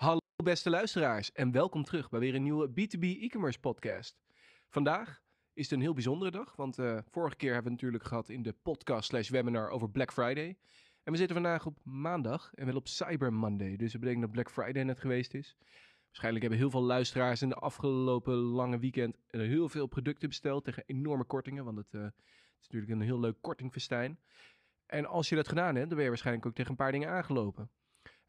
Hallo 0.00 0.18
beste 0.44 0.70
luisteraars 0.70 1.32
en 1.32 1.52
welkom 1.52 1.84
terug 1.84 2.08
bij 2.08 2.20
weer 2.20 2.34
een 2.34 2.42
nieuwe 2.42 2.68
B2B 2.70 3.00
e-commerce 3.00 3.60
podcast. 3.60 4.20
Vandaag 4.68 5.22
is 5.52 5.64
het 5.64 5.72
een 5.72 5.80
heel 5.80 5.92
bijzondere 5.92 6.30
dag, 6.30 6.56
want 6.56 6.78
uh, 6.78 6.98
vorige 7.10 7.36
keer 7.36 7.52
hebben 7.52 7.72
we 7.72 7.76
natuurlijk 7.76 8.04
gehad 8.04 8.28
in 8.28 8.42
de 8.42 8.52
podcast 8.52 9.08
slash 9.08 9.28
webinar 9.28 9.68
over 9.68 9.90
Black 9.90 10.12
Friday. 10.12 10.58
En 11.02 11.12
we 11.12 11.16
zitten 11.16 11.36
vandaag 11.36 11.66
op 11.66 11.78
maandag 11.82 12.50
en 12.54 12.66
wel 12.66 12.76
op 12.76 12.88
Cyber 12.88 13.32
Monday, 13.32 13.76
dus 13.76 13.92
dat 13.92 14.00
betekent 14.00 14.24
dat 14.24 14.32
Black 14.32 14.50
Friday 14.50 14.82
net 14.82 14.98
geweest 14.98 15.34
is. 15.34 15.56
Waarschijnlijk 16.04 16.42
hebben 16.42 16.60
heel 16.60 16.70
veel 16.70 16.82
luisteraars 16.82 17.42
in 17.42 17.48
de 17.48 17.54
afgelopen 17.54 18.34
lange 18.34 18.78
weekend 18.78 19.16
heel 19.26 19.68
veel 19.68 19.86
producten 19.86 20.28
besteld 20.28 20.64
tegen 20.64 20.82
enorme 20.86 21.24
kortingen, 21.24 21.64
want 21.64 21.76
het, 21.76 21.92
het 21.92 22.14
is 22.60 22.68
natuurlijk 22.68 22.92
een 22.92 23.06
heel 23.06 23.20
leuk 23.20 23.36
kortingfestijn. 23.40 24.18
En 24.86 25.06
als 25.06 25.28
je 25.28 25.36
dat 25.36 25.48
gedaan 25.48 25.74
hebt, 25.74 25.86
dan 25.86 25.94
ben 25.94 26.02
je 26.02 26.08
waarschijnlijk 26.08 26.46
ook 26.46 26.54
tegen 26.54 26.70
een 26.70 26.76
paar 26.76 26.92
dingen 26.92 27.08
aangelopen. 27.08 27.70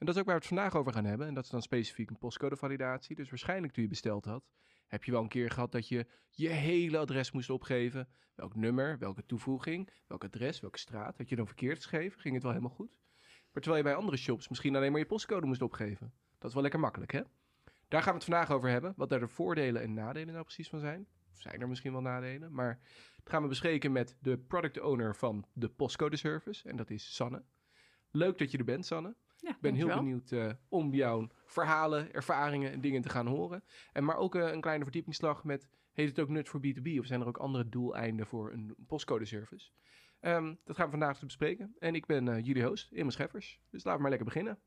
En 0.01 0.07
dat 0.07 0.15
is 0.15 0.21
ook 0.21 0.27
waar 0.27 0.39
we 0.39 0.45
het 0.45 0.53
vandaag 0.53 0.75
over 0.75 0.93
gaan 0.93 1.05
hebben. 1.05 1.27
En 1.27 1.33
dat 1.33 1.43
is 1.43 1.49
dan 1.49 1.61
specifiek 1.61 2.09
een 2.09 2.17
postcodevalidatie. 2.17 3.15
Dus 3.15 3.29
waarschijnlijk 3.29 3.73
toen 3.73 3.83
je 3.83 3.89
besteld 3.89 4.25
had, 4.25 4.49
heb 4.87 5.03
je 5.03 5.11
wel 5.11 5.21
een 5.21 5.27
keer 5.27 5.49
gehad 5.49 5.71
dat 5.71 5.87
je 5.87 6.05
je 6.29 6.47
hele 6.49 6.97
adres 6.97 7.31
moest 7.31 7.49
opgeven. 7.49 8.07
Welk 8.35 8.55
nummer, 8.55 8.97
welke 8.97 9.25
toevoeging, 9.25 9.89
welk 10.07 10.23
adres, 10.23 10.59
welke 10.59 10.77
straat. 10.77 11.17
Had 11.17 11.29
je 11.29 11.35
dan 11.35 11.45
verkeerd 11.45 11.75
geschreven? 11.75 12.21
Ging 12.21 12.33
het 12.33 12.43
wel 12.43 12.51
helemaal 12.51 12.75
goed? 12.75 12.97
Maar 13.51 13.61
terwijl 13.61 13.77
je 13.77 13.83
bij 13.83 13.95
andere 13.95 14.17
shops 14.17 14.47
misschien 14.47 14.75
alleen 14.75 14.91
maar 14.91 14.99
je 14.99 15.05
postcode 15.05 15.45
moest 15.45 15.61
opgeven. 15.61 16.13
Dat 16.37 16.47
is 16.47 16.53
wel 16.53 16.61
lekker 16.61 16.79
makkelijk, 16.79 17.11
hè? 17.11 17.21
Daar 17.87 18.01
gaan 18.01 18.13
we 18.13 18.19
het 18.19 18.29
vandaag 18.29 18.51
over 18.51 18.69
hebben. 18.69 18.93
Wat 18.95 19.09
daar 19.09 19.19
de 19.19 19.27
voordelen 19.27 19.81
en 19.81 19.93
nadelen 19.93 20.33
nou 20.33 20.43
precies 20.43 20.69
van 20.69 20.79
zijn. 20.79 21.07
Zijn 21.33 21.61
er 21.61 21.67
misschien 21.67 21.91
wel 21.91 22.01
nadelen, 22.01 22.53
maar 22.53 22.79
dat 23.15 23.29
gaan 23.29 23.41
we 23.41 23.47
bespreken 23.47 23.91
met 23.91 24.17
de 24.19 24.37
product 24.37 24.79
owner 24.79 25.15
van 25.15 25.45
de 25.53 25.69
postcode 25.69 26.17
service. 26.17 26.69
En 26.69 26.75
dat 26.75 26.89
is 26.89 27.15
Sanne. 27.15 27.43
Leuk 28.11 28.37
dat 28.37 28.51
je 28.51 28.57
er 28.57 28.63
bent, 28.63 28.85
Sanne. 28.85 29.15
Ja, 29.41 29.49
ik 29.49 29.61
ben 29.61 29.73
heel 29.73 29.87
benieuwd 29.87 30.31
uh, 30.31 30.51
om 30.69 30.93
jouw 30.93 31.27
verhalen, 31.45 32.13
ervaringen 32.13 32.71
en 32.71 32.81
dingen 32.81 33.01
te 33.01 33.09
gaan 33.09 33.27
horen. 33.27 33.63
En 33.93 34.03
maar 34.03 34.17
ook 34.17 34.35
uh, 34.35 34.51
een 34.51 34.61
kleine 34.61 34.83
verdiepingsslag 34.83 35.43
met, 35.43 35.67
heeft 35.91 36.09
het 36.09 36.19
ook 36.19 36.31
nut 36.31 36.49
voor 36.49 36.59
B2B? 36.59 36.99
Of 36.99 37.05
zijn 37.05 37.21
er 37.21 37.27
ook 37.27 37.37
andere 37.37 37.69
doeleinden 37.69 38.27
voor 38.27 38.51
een 38.51 38.75
postcode 38.87 39.25
service? 39.25 39.69
Um, 40.21 40.59
dat 40.63 40.75
gaan 40.75 40.85
we 40.85 40.91
vandaag 40.91 41.17
te 41.17 41.25
bespreken. 41.25 41.75
En 41.79 41.95
ik 41.95 42.05
ben 42.05 42.27
uh, 42.27 42.45
jullie 42.45 42.63
host, 42.63 42.91
Imme 42.91 43.11
Scheffers. 43.11 43.61
Dus 43.69 43.83
laten 43.83 44.01
we 44.01 44.09
maar 44.09 44.17
lekker 44.17 44.27
beginnen. 44.27 44.59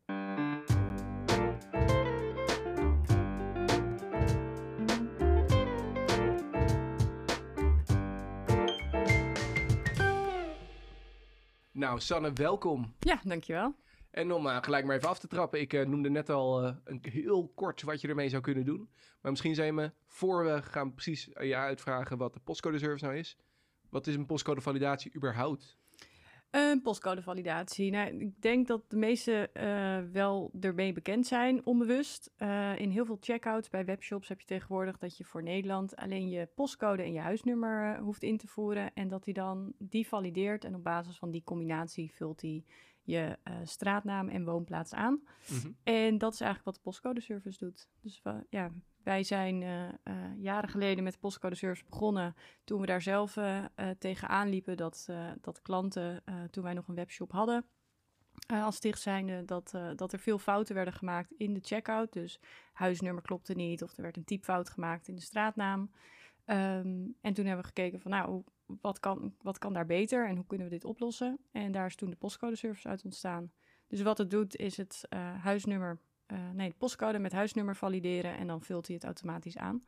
Nou, 11.72 12.00
Sanne, 12.00 12.32
welkom. 12.32 12.94
Ja, 12.98 13.20
dankjewel. 13.24 13.74
En 14.14 14.32
om 14.32 14.46
uh, 14.46 14.58
gelijk 14.60 14.84
maar 14.84 14.96
even 14.96 15.08
af 15.08 15.18
te 15.18 15.28
trappen, 15.28 15.60
ik 15.60 15.72
uh, 15.72 15.86
noemde 15.86 16.10
net 16.10 16.30
al 16.30 16.64
uh, 16.64 16.74
een 16.84 17.00
heel 17.02 17.52
kort 17.54 17.82
wat 17.82 18.00
je 18.00 18.08
ermee 18.08 18.28
zou 18.28 18.42
kunnen 18.42 18.64
doen. 18.64 18.88
Maar 19.20 19.30
misschien 19.30 19.54
zijn 19.54 19.74
me, 19.74 19.90
voor 20.06 20.44
we 20.44 20.62
gaan 20.62 20.92
precies 20.92 21.24
je 21.40 21.56
uitvragen 21.56 22.18
wat 22.18 22.34
de 22.34 22.40
postcode 22.40 22.78
service 22.78 23.04
nou 23.04 23.16
is. 23.16 23.36
Wat 23.90 24.06
is 24.06 24.14
een 24.14 24.26
postcodevalidatie 24.26 25.14
überhaupt? 25.16 25.78
Een 26.50 26.82
postcodevalidatie. 26.82 27.90
Nou, 27.90 28.18
ik 28.18 28.42
denk 28.42 28.66
dat 28.66 28.90
de 28.90 28.96
meesten 28.96 29.50
wel 30.12 30.50
ermee 30.60 30.92
bekend 30.92 31.26
zijn, 31.26 31.66
onbewust. 31.66 32.30
in 32.76 32.90
heel 32.90 33.04
veel 33.04 33.18
checkouts 33.20 33.68
bij 33.68 33.84
webshops 33.84 34.28
heb 34.28 34.40
je 34.40 34.46
tegenwoordig 34.46 34.98
dat 34.98 35.16
je 35.16 35.24
voor 35.24 35.42
Nederland 35.42 35.96
alleen 35.96 36.28
je 36.28 36.48
postcode 36.54 37.02
en 37.02 37.12
je 37.12 37.20
huisnummer 37.20 37.98
hoeft 37.98 38.22
in 38.22 38.36
te 38.36 38.46
voeren. 38.46 38.90
En 38.94 39.08
dat 39.08 39.24
hij 39.24 39.34
dan 39.34 39.72
die 39.78 40.08
valideert 40.08 40.64
en 40.64 40.74
op 40.74 40.84
basis 40.84 41.18
van 41.18 41.30
die 41.30 41.42
combinatie 41.44 42.12
vult 42.14 42.40
hij 42.40 42.64
je 43.04 43.38
uh, 43.44 43.54
straatnaam 43.64 44.28
en 44.28 44.44
woonplaats 44.44 44.92
aan. 44.94 45.22
Mm-hmm. 45.48 45.76
En 45.82 46.18
dat 46.18 46.32
is 46.32 46.40
eigenlijk 46.40 46.64
wat 46.64 46.74
de 46.74 46.90
postcode 46.90 47.20
service 47.20 47.58
doet. 47.58 47.88
Dus 48.00 48.20
uh, 48.24 48.34
ja, 48.48 48.70
wij 49.02 49.22
zijn 49.22 49.60
uh, 49.60 49.88
jaren 50.36 50.68
geleden 50.68 51.04
met 51.04 51.12
de 51.12 51.18
postcode 51.18 51.54
service 51.54 51.84
begonnen. 51.84 52.34
Toen 52.64 52.80
we 52.80 52.86
daar 52.86 53.02
zelf 53.02 53.38
tegenaan 53.98 54.48
liepen 54.48 54.76
dat, 54.76 55.08
dat 55.40 55.62
klanten, 55.62 56.22
toen 56.50 56.64
wij 56.64 56.74
nog 56.74 56.88
een 56.88 56.94
webshop 56.94 57.32
hadden, 57.32 57.64
als 58.46 58.80
dichtzijnde 58.80 59.44
dat, 59.44 59.74
dat 59.96 60.12
er 60.12 60.18
veel 60.18 60.38
fouten 60.38 60.74
werden 60.74 60.94
gemaakt 60.94 61.32
in 61.36 61.54
de 61.54 61.60
checkout. 61.62 62.12
Dus 62.12 62.40
huisnummer 62.72 63.22
klopte 63.22 63.54
niet 63.54 63.82
of 63.82 63.96
er 63.96 64.02
werd 64.02 64.16
een 64.16 64.24
typfout 64.24 64.70
gemaakt 64.70 65.08
in 65.08 65.14
de 65.14 65.22
straatnaam. 65.22 65.90
Um, 66.46 67.16
en 67.20 67.34
toen 67.34 67.44
hebben 67.44 67.64
we 67.64 67.72
gekeken 67.74 68.00
van 68.00 68.10
nou, 68.10 68.42
wat 68.80 69.00
kan, 69.00 69.34
wat 69.42 69.58
kan 69.58 69.72
daar 69.72 69.86
beter 69.86 70.28
en 70.28 70.36
hoe 70.36 70.46
kunnen 70.46 70.66
we 70.66 70.72
dit 70.72 70.84
oplossen? 70.84 71.38
En 71.52 71.72
daar 71.72 71.86
is 71.86 71.96
toen 71.96 72.10
de 72.10 72.16
postcode 72.16 72.56
service 72.56 72.88
uit 72.88 73.04
ontstaan. 73.04 73.52
Dus 73.86 74.02
wat 74.02 74.18
het 74.18 74.30
doet 74.30 74.56
is 74.56 74.76
het 74.76 75.06
uh, 75.14 75.42
huisnummer, 75.42 75.98
uh, 76.26 76.50
nee, 76.50 76.68
de 76.68 76.74
postcode 76.74 77.18
met 77.18 77.32
huisnummer 77.32 77.76
valideren 77.76 78.36
en 78.36 78.46
dan 78.46 78.62
vult 78.62 78.86
hij 78.86 78.94
het 78.94 79.04
automatisch 79.04 79.56
aan. 79.56 79.82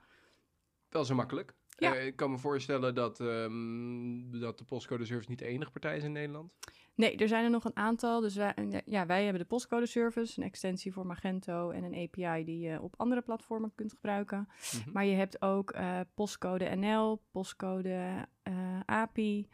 Wel 0.88 1.04
zo 1.04 1.14
makkelijk. 1.14 1.54
Ja. 1.76 1.96
Uh, 1.96 2.06
ik 2.06 2.16
kan 2.16 2.30
me 2.30 2.38
voorstellen 2.38 2.94
dat, 2.94 3.20
um, 3.20 4.40
dat 4.40 4.58
de 4.58 4.64
postcode 4.64 5.04
service 5.04 5.30
niet 5.30 5.38
de 5.38 5.44
enige 5.44 5.70
partij 5.70 5.96
is 5.96 6.04
in 6.04 6.12
Nederland. 6.12 6.52
Nee, 6.94 7.16
er 7.16 7.28
zijn 7.28 7.44
er 7.44 7.50
nog 7.50 7.64
een 7.64 7.76
aantal. 7.76 8.20
Dus 8.20 8.36
wij, 8.36 8.82
ja, 8.84 9.06
wij 9.06 9.22
hebben 9.22 9.42
de 9.42 9.48
postcode 9.48 9.86
service, 9.86 10.40
een 10.40 10.46
extensie 10.46 10.92
voor 10.92 11.06
Magento 11.06 11.70
en 11.70 11.84
een 11.84 11.94
API 11.94 12.44
die 12.44 12.58
je 12.58 12.82
op 12.82 12.94
andere 12.96 13.22
platformen 13.22 13.72
kunt 13.74 13.92
gebruiken. 13.92 14.48
Mm-hmm. 14.72 14.92
Maar 14.92 15.04
je 15.04 15.14
hebt 15.14 15.42
ook 15.42 15.74
uh, 15.74 16.00
postcode 16.14 16.76
NL, 16.76 17.22
postcode 17.30 18.26
uh, 18.48 18.80
API. 18.84 19.48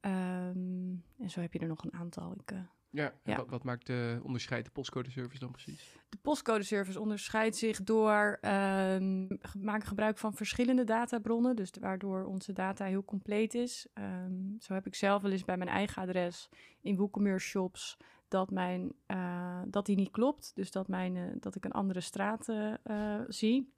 Um, 0.00 1.04
en 1.18 1.30
zo 1.30 1.40
heb 1.40 1.52
je 1.52 1.58
er 1.58 1.66
nog 1.66 1.84
een 1.84 1.94
aantal. 1.94 2.32
Ik, 2.32 2.54
ja, 2.94 3.12
ja. 3.24 3.36
Wat, 3.36 3.50
wat, 3.50 3.64
maakt 3.64 3.86
de 3.86 4.20
onderscheidt 4.22 4.66
de 4.66 4.72
postcode 4.72 5.10
service 5.10 5.38
dan 5.38 5.50
precies? 5.50 5.96
De 6.08 6.18
postcode 6.22 6.62
service 6.62 7.00
onderscheidt 7.00 7.56
zich 7.56 7.82
door 7.82 8.38
um, 8.42 9.38
maken 9.58 9.86
gebruik 9.86 10.18
van 10.18 10.34
verschillende 10.34 10.84
databronnen, 10.84 11.56
dus 11.56 11.70
waardoor 11.80 12.24
onze 12.24 12.52
data 12.52 12.84
heel 12.84 13.04
compleet 13.04 13.54
is. 13.54 13.86
Um, 13.94 14.56
zo 14.60 14.74
heb 14.74 14.86
ik 14.86 14.94
zelf 14.94 15.22
wel 15.22 15.30
eens 15.30 15.44
bij 15.44 15.56
mijn 15.56 15.70
eigen 15.70 16.02
adres 16.02 16.48
in 16.80 16.96
WooCommerce 16.96 17.48
shops 17.48 17.96
dat 18.28 18.50
mijn 18.50 18.92
uh, 19.06 19.62
dat 19.66 19.86
die 19.86 19.96
niet 19.96 20.10
klopt, 20.10 20.52
dus 20.54 20.70
dat 20.70 20.88
mijn 20.88 21.16
uh, 21.16 21.24
dat 21.40 21.54
ik 21.54 21.64
een 21.64 21.72
andere 21.72 22.00
straat 22.00 22.48
uh, 22.48 23.20
zie. 23.28 23.72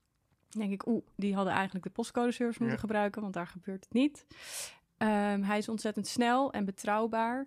Dan 0.48 0.60
denk 0.60 0.72
ik, 0.72 0.86
oeh, 0.86 1.06
die 1.16 1.34
hadden 1.34 1.52
eigenlijk 1.52 1.84
de 1.84 1.90
postcode 1.90 2.32
service 2.32 2.58
moeten 2.58 2.78
ja. 2.78 2.86
gebruiken, 2.86 3.22
want 3.22 3.34
daar 3.34 3.46
gebeurt 3.46 3.84
het 3.84 3.92
niet. 3.92 4.26
Um, 4.98 5.42
hij 5.42 5.58
is 5.58 5.68
ontzettend 5.68 6.06
snel 6.06 6.52
en 6.52 6.64
betrouwbaar. 6.64 7.46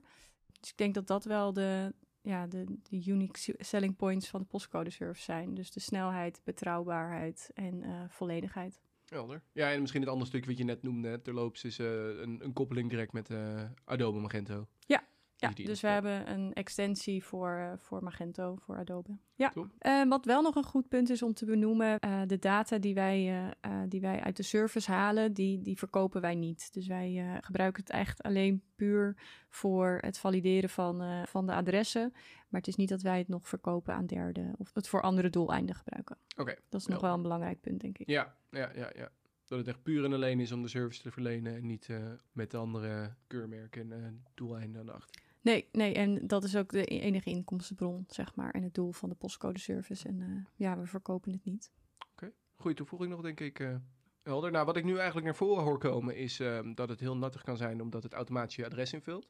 Dus 0.60 0.70
ik 0.70 0.78
denk 0.78 0.94
dat 0.94 1.08
dat 1.08 1.24
wel 1.26 1.54
de, 1.54 1.94
ja, 2.22 2.48
de, 2.48 2.66
de 2.90 3.04
unique 3.06 3.56
selling 3.58 3.96
points 3.96 4.28
van 4.28 4.40
de 4.40 4.46
postcode 4.46 4.90
service 4.90 5.24
zijn. 5.24 5.54
Dus 5.54 5.72
de 5.72 5.80
snelheid, 5.80 6.42
betrouwbaarheid 6.44 7.52
en 7.54 7.84
uh, 7.84 8.04
volledigheid. 8.08 8.82
Helder. 9.06 9.42
Ja, 9.52 9.72
en 9.72 9.80
misschien 9.80 10.02
het 10.02 10.10
andere 10.10 10.30
stuk 10.30 10.46
wat 10.46 10.58
je 10.58 10.64
net 10.64 10.84
noemde, 10.84 11.22
terloops, 11.22 11.64
is 11.64 11.80
uh, 11.80 11.88
een, 12.20 12.44
een, 12.44 12.54
koppeling 12.54 12.90
direct 12.90 13.14
met 13.14 13.30
uh, 13.30 13.64
Adobe 13.86 14.20
Magento. 14.20 14.68
Ja, 14.86 15.04
ja, 15.40 15.50
dus 15.50 15.82
we 15.82 15.88
hebben 15.88 16.32
een 16.32 16.54
extensie 16.54 17.24
voor, 17.24 17.58
uh, 17.58 17.74
voor 17.78 18.04
Magento, 18.04 18.56
voor 18.56 18.78
Adobe. 18.78 19.18
Ja. 19.36 19.54
Uh, 19.56 20.10
wat 20.10 20.26
wel 20.26 20.42
nog 20.42 20.56
een 20.56 20.64
goed 20.64 20.88
punt 20.88 21.10
is 21.10 21.24
om 21.24 21.34
te 21.34 21.46
benoemen, 21.46 21.98
uh, 22.06 22.22
de 22.28 22.40
data 22.40 22.78
die 22.78 22.94
wij, 22.94 23.54
die 23.88 24.02
wij 24.02 24.20
uit 24.20 24.38
de 24.38 24.44
service 24.44 24.92
halen, 24.92 25.34
die, 25.34 25.62
die 25.62 25.78
verkopen 25.78 26.22
wij 26.22 26.36
niet. 26.36 26.74
Dus 26.74 26.88
wij 26.88 27.40
gebruiken 27.42 27.84
het 27.84 27.92
echt 27.92 28.24
alleen 28.24 28.64
puur 28.76 29.16
voor 29.50 29.98
het 30.02 30.18
valideren 30.18 30.70
van, 30.70 31.26
van 31.28 31.46
de 31.46 31.54
adressen. 31.54 32.12
Maar 32.48 32.60
het 32.60 32.68
is 32.68 32.76
niet 32.76 32.90
dat 32.90 33.02
wij 33.02 33.18
het 33.18 33.28
nog 33.28 33.48
verkopen 33.48 33.94
aan 33.94 34.06
derden 34.06 34.54
of 34.58 34.74
het 34.74 34.88
voor 34.88 35.02
andere 35.02 35.30
doeleinden 35.30 35.76
gebruiken. 35.76 36.18
Oké. 36.38 36.56
Dat 36.70 36.82
is 36.82 36.88
nog 36.88 37.02
wel 37.02 37.14
een 37.14 37.22
belangrijk 37.22 37.62
punt, 37.62 37.82
denk 37.82 37.98
ik. 37.98 38.10
Ja, 38.10 38.36
ja, 38.50 38.72
ja, 38.76 38.92
ja. 38.96 39.10
Dat 39.46 39.58
het 39.58 39.68
echt 39.68 39.84
puur 39.84 40.06
en 40.06 40.14
alleen 40.14 40.40
is 40.40 40.52
om 40.52 40.62
de 40.62 40.68
service 40.68 41.02
te 41.02 41.12
verlenen 41.12 41.56
en 41.56 41.66
niet 41.66 41.90
met 42.32 42.54
andere 42.54 43.16
keurmerken 43.28 43.92
en 43.92 44.24
doeleinden 44.34 44.80
aan 44.80 44.86
de 44.86 44.92
achter. 44.92 45.22
Nee, 45.42 45.70
nee, 45.72 45.94
en 45.94 46.28
dat 46.28 46.44
is 46.44 46.56
ook 46.56 46.72
de 46.72 46.86
enige 46.86 47.30
inkomstenbron, 47.30 48.04
zeg 48.08 48.36
maar. 48.36 48.52
En 48.52 48.64
het 48.64 48.74
doel 48.74 48.92
van 48.92 49.10
de 49.10 49.16
postcode 49.16 49.60
service. 49.60 50.08
En 50.08 50.20
uh, 50.20 50.46
ja, 50.56 50.78
we 50.80 50.86
verkopen 50.86 51.32
het 51.32 51.46
niet. 51.46 51.72
Oké, 51.98 52.12
okay. 52.12 52.34
goede 52.56 52.76
toevoeging 52.76 53.12
nog, 53.12 53.22
denk 53.22 53.40
ik. 53.40 53.60
Uh, 53.60 53.76
helder. 54.24 54.52
Nou, 54.52 54.66
wat 54.66 54.78
ik 54.78 54.84
nu 54.84 54.96
eigenlijk 54.96 55.26
naar 55.26 55.36
voren 55.36 55.64
hoor 55.64 55.78
komen, 55.78 56.16
is 56.16 56.40
uh, 56.40 56.60
dat 56.76 56.90
het 56.90 57.00
heel 57.00 57.18
nuttig 57.18 57.44
kan 57.44 57.58
zijn 57.58 57.82
omdat 57.82 58.04
het 58.04 58.14
automatisch 58.14 58.56
je 58.56 58.66
adres 58.66 58.94
invult. 58.94 59.30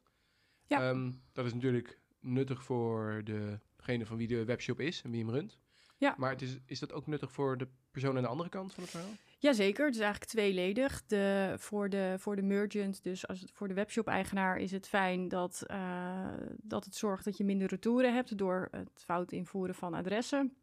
Ja. 0.66 0.88
Um, 0.88 1.22
dat 1.32 1.46
is 1.46 1.54
natuurlijk 1.54 2.00
nuttig 2.20 2.64
voor 2.64 3.22
degene 3.76 4.06
van 4.06 4.16
wie 4.16 4.28
de 4.28 4.44
webshop 4.44 4.80
is 4.80 5.02
en 5.02 5.10
wie 5.10 5.20
hem 5.20 5.30
runt. 5.30 5.58
Ja. 5.98 6.14
Maar 6.18 6.30
het 6.30 6.42
is, 6.42 6.58
is 6.66 6.78
dat 6.78 6.92
ook 6.92 7.06
nuttig 7.06 7.32
voor 7.32 7.58
de 7.58 7.68
persoon 7.90 8.16
aan 8.16 8.22
de 8.22 8.28
andere 8.28 8.48
kant 8.48 8.74
van 8.74 8.82
het 8.82 8.92
verhaal? 8.92 9.10
Jazeker, 9.40 9.84
het 9.84 9.94
is 9.94 10.00
eigenlijk 10.00 10.30
tweeledig. 10.30 11.02
De, 11.06 11.54
voor, 11.58 11.88
de, 11.88 12.14
voor 12.18 12.36
de 12.36 12.42
merchant, 12.42 13.02
dus 13.02 13.26
als 13.26 13.40
het, 13.40 13.50
voor 13.52 13.68
de 13.68 13.74
webshop-eigenaar 13.74 14.56
is 14.56 14.70
het 14.70 14.88
fijn 14.88 15.28
dat, 15.28 15.64
uh, 15.70 16.26
dat 16.62 16.84
het 16.84 16.94
zorgt 16.94 17.24
dat 17.24 17.36
je 17.36 17.44
minder 17.44 17.68
retouren 17.68 18.14
hebt 18.14 18.38
door 18.38 18.68
het 18.70 18.90
fout 19.04 19.32
invoeren 19.32 19.74
van 19.74 19.94
adressen. 19.94 20.54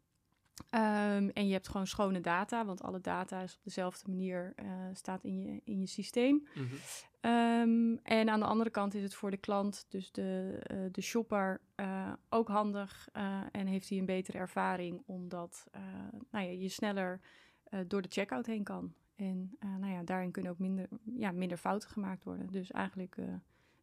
Ehm, 0.70 1.28
en 1.28 1.46
je 1.46 1.52
hebt 1.52 1.68
gewoon 1.68 1.86
schone 1.86 2.20
data, 2.20 2.64
want 2.64 2.82
alle 2.82 3.00
data 3.00 3.42
is 3.42 3.54
op 3.54 3.64
dezelfde 3.64 4.10
manier 4.10 4.54
uh, 4.56 4.66
staat 4.92 5.24
in 5.24 5.42
je, 5.42 5.60
in 5.64 5.80
je 5.80 5.86
systeem. 5.86 6.48
Mhm. 6.54 6.64
Ehm, 7.20 7.96
en 8.02 8.28
aan 8.28 8.40
de 8.40 8.46
andere 8.46 8.70
kant 8.70 8.94
is 8.94 9.02
het 9.02 9.14
voor 9.14 9.30
de 9.30 9.36
klant, 9.36 9.86
dus 9.88 10.12
de, 10.12 10.60
uh, 10.72 10.78
de 10.90 11.02
shopper, 11.02 11.60
uh, 11.76 12.12
ook 12.28 12.48
handig 12.48 13.08
en 13.52 13.66
heeft 13.66 13.88
hij 13.88 13.98
een 13.98 14.06
betere 14.06 14.38
ervaring, 14.38 15.02
omdat 15.06 15.66
nou 16.30 16.44
ja, 16.44 16.50
je 16.50 16.68
sneller 16.68 17.20
door 17.86 18.02
de 18.02 18.08
checkout 18.10 18.46
heen 18.46 18.64
kan. 18.64 18.94
En 19.16 19.56
nou 19.60 19.92
ja, 19.92 20.02
daarin 20.02 20.30
kunnen 20.30 20.52
ook 20.52 20.58
minder, 20.58 20.88
ja, 21.16 21.32
minder 21.32 21.58
fouten 21.58 21.90
gemaakt 21.90 22.24
worden. 22.24 22.46
Dus 22.46 22.70
eigenlijk 22.70 23.16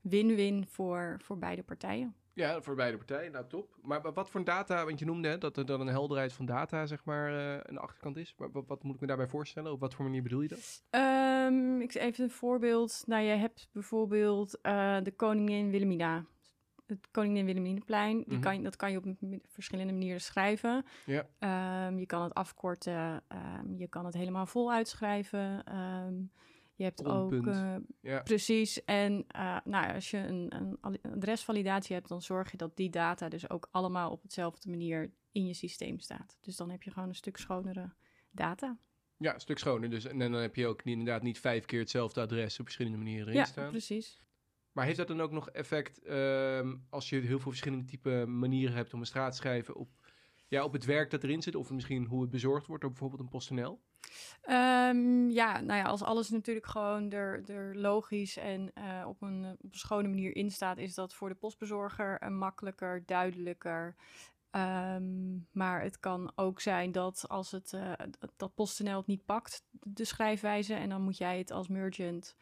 win-win 0.01 0.65
voor, 0.67 1.19
voor 1.23 1.37
beide 1.37 1.63
partijen. 1.63 2.15
Ja, 2.33 2.61
voor 2.61 2.75
beide 2.75 2.97
partijen. 2.97 3.31
Nou, 3.31 3.47
top. 3.47 3.77
Maar 3.81 4.13
wat 4.13 4.29
voor 4.29 4.43
data, 4.43 4.85
want 4.85 4.99
je 4.99 5.05
noemde 5.05 5.27
hè, 5.27 5.37
dat 5.37 5.57
er 5.57 5.65
dan 5.65 5.81
een 5.81 5.87
helderheid 5.87 6.33
van 6.33 6.45
data, 6.45 6.85
zeg 6.85 7.03
maar, 7.03 7.29
de 7.63 7.79
achterkant 7.79 8.17
is. 8.17 8.35
Maar 8.37 8.51
wat, 8.51 8.67
wat, 8.67 8.83
moet 8.83 8.95
ik 8.95 9.01
me 9.01 9.07
daarbij 9.07 9.27
voorstellen? 9.27 9.71
Op 9.71 9.79
wat 9.79 9.93
voor 9.93 10.05
manier 10.05 10.23
bedoel 10.23 10.41
je 10.41 10.47
dat? 10.47 10.83
Um, 10.91 11.81
ik 11.81 11.93
even 11.93 12.23
een 12.23 12.29
voorbeeld. 12.29 13.03
Nou, 13.05 13.23
je 13.23 13.35
hebt 13.35 13.69
bijvoorbeeld 13.71 14.51
de 15.03 15.13
koningin 15.15 15.69
Wilhelmina. 15.69 16.25
Het 16.85 17.11
Koningin 17.11 17.45
Wilhelminaplein, 17.45 18.17
die 18.17 18.33
Mhm. 18.37 18.39
kan, 18.41 18.63
dat 18.63 18.75
kan 18.75 18.91
je 18.91 18.97
op 18.97 19.05
verschillende 19.43 19.93
manieren 19.93 20.21
schrijven. 20.21 20.85
Ja. 21.05 21.27
Ehm, 21.39 21.97
je 21.97 22.05
kan 22.05 22.21
het 22.23 22.33
afkorten, 22.33 23.23
ehm, 23.27 23.75
je 23.77 23.87
kan 23.87 24.05
het 24.05 24.13
helemaal 24.13 24.45
vol 24.45 24.71
uitschrijven. 24.71 25.63
Ehm, 25.63 26.13
je 26.75 26.83
hebt 26.83 27.05
ook 27.05 27.47
eh, 27.47 27.75
Ja. 28.01 28.21
Precies. 28.21 28.83
En 28.85 29.25
eh, 29.27 29.57
nou, 29.63 29.93
als 29.93 30.11
je 30.11 30.17
een, 30.17 30.55
een 30.55 30.77
al- 30.81 30.93
een 31.01 31.13
adresvalidatie 31.13 31.95
hebt, 31.95 32.07
dan 32.09 32.21
zorg 32.21 32.51
je 32.51 32.57
dat 32.57 32.75
die 32.77 32.89
data 32.89 33.29
dus 33.29 33.49
ook 33.49 33.67
allemaal 33.71 34.11
op 34.11 34.21
hetzelfde 34.21 34.69
manier 34.69 35.11
in 35.31 35.45
je 35.45 35.53
systeem 35.53 35.99
staat. 35.99 36.37
Dus 36.41 36.55
dan 36.55 36.69
heb 36.69 36.83
je 36.83 36.91
gewoon 36.91 37.09
een 37.09 37.15
stuk 37.15 37.37
schonere 37.37 37.93
data. 38.31 38.77
ja, 39.17 39.33
een 39.33 39.39
stuk 39.39 39.57
schoner. 39.57 39.89
Dus, 39.89 40.05
en 40.05 40.19
dan 40.19 40.31
heb 40.33 40.55
je 40.55 40.67
ook 40.67 40.83
niet- 40.83 40.97
inderdaad 40.97 41.21
niet 41.23 41.39
vijf 41.39 41.65
keer 41.65 41.79
hetzelfde 41.79 42.21
adres 42.21 42.59
op 42.59 42.65
verschillende 42.65 42.97
manieren 42.97 43.25
erin 43.27 43.39
ja, 43.39 43.45
staan. 43.45 43.69
precies. 43.69 44.21
Maar 44.75 44.85
heeft 44.85 44.97
dat 44.97 45.07
dan 45.07 45.21
ook 45.21 45.31
nog 45.31 45.49
effect 45.49 46.03
ehm, 46.03 46.75
als 46.89 47.09
je 47.09 47.15
heel 47.19 47.39
veel 47.39 47.49
verschillende 47.51 47.85
type 47.85 48.25
manieren 48.27 48.75
hebt 48.75 48.93
om 48.93 48.99
een 48.99 49.05
straat 49.05 49.31
te 49.31 49.37
schrijven 49.37 49.75
op, 49.75 49.89
ja, 50.47 50.63
op 50.63 50.73
het 50.73 50.85
werk 50.85 51.09
dat 51.09 51.23
erin 51.23 51.41
zit? 51.41 51.55
Of 51.55 51.69
misschien 51.69 52.05
hoe 52.05 52.21
het 52.21 52.29
bezorgd 52.31 52.67
wordt 52.67 52.81
door 52.81 52.91
bijvoorbeeld 52.91 53.21
een 53.21 53.29
PostNL? 53.29 53.81
Ehm, 54.41 55.29
ja, 55.29 55.61
nou 55.61 55.79
ja, 55.79 55.83
als 55.83 56.03
alles 56.03 56.29
natuurlijk 56.29 56.65
gewoon 56.65 57.11
er, 57.11 57.49
er 57.49 57.75
logisch 57.77 58.37
en 58.37 58.71
eh, 58.73 59.05
op, 59.07 59.21
een, 59.21 59.45
op 59.61 59.71
een 59.73 59.79
schone 59.79 60.07
manier 60.07 60.35
in 60.35 60.51
staat, 60.51 60.77
is 60.77 60.93
dat 60.93 61.13
voor 61.13 61.29
de 61.29 61.35
postbezorger 61.35 62.17
eh, 62.19 62.29
makkelijker, 62.29 63.03
duidelijker. 63.05 63.95
Ehm, 64.51 65.35
maar 65.51 65.81
het 65.81 65.99
kan 65.99 66.31
ook 66.35 66.59
zijn 66.61 66.91
dat 66.91 67.25
als 67.27 67.51
het 67.51 67.73
eh, 67.73 67.91
dat- 68.19 68.33
dat 68.37 68.55
PostNL 68.55 68.97
het 68.97 69.07
niet 69.07 69.25
pakt, 69.25 69.65
de 69.71 70.05
schrijfwijze, 70.05 70.73
en 70.73 70.89
dan 70.89 71.01
moet 71.01 71.17
jij 71.17 71.37
het 71.37 71.51
als 71.51 71.67
merchant 71.67 72.35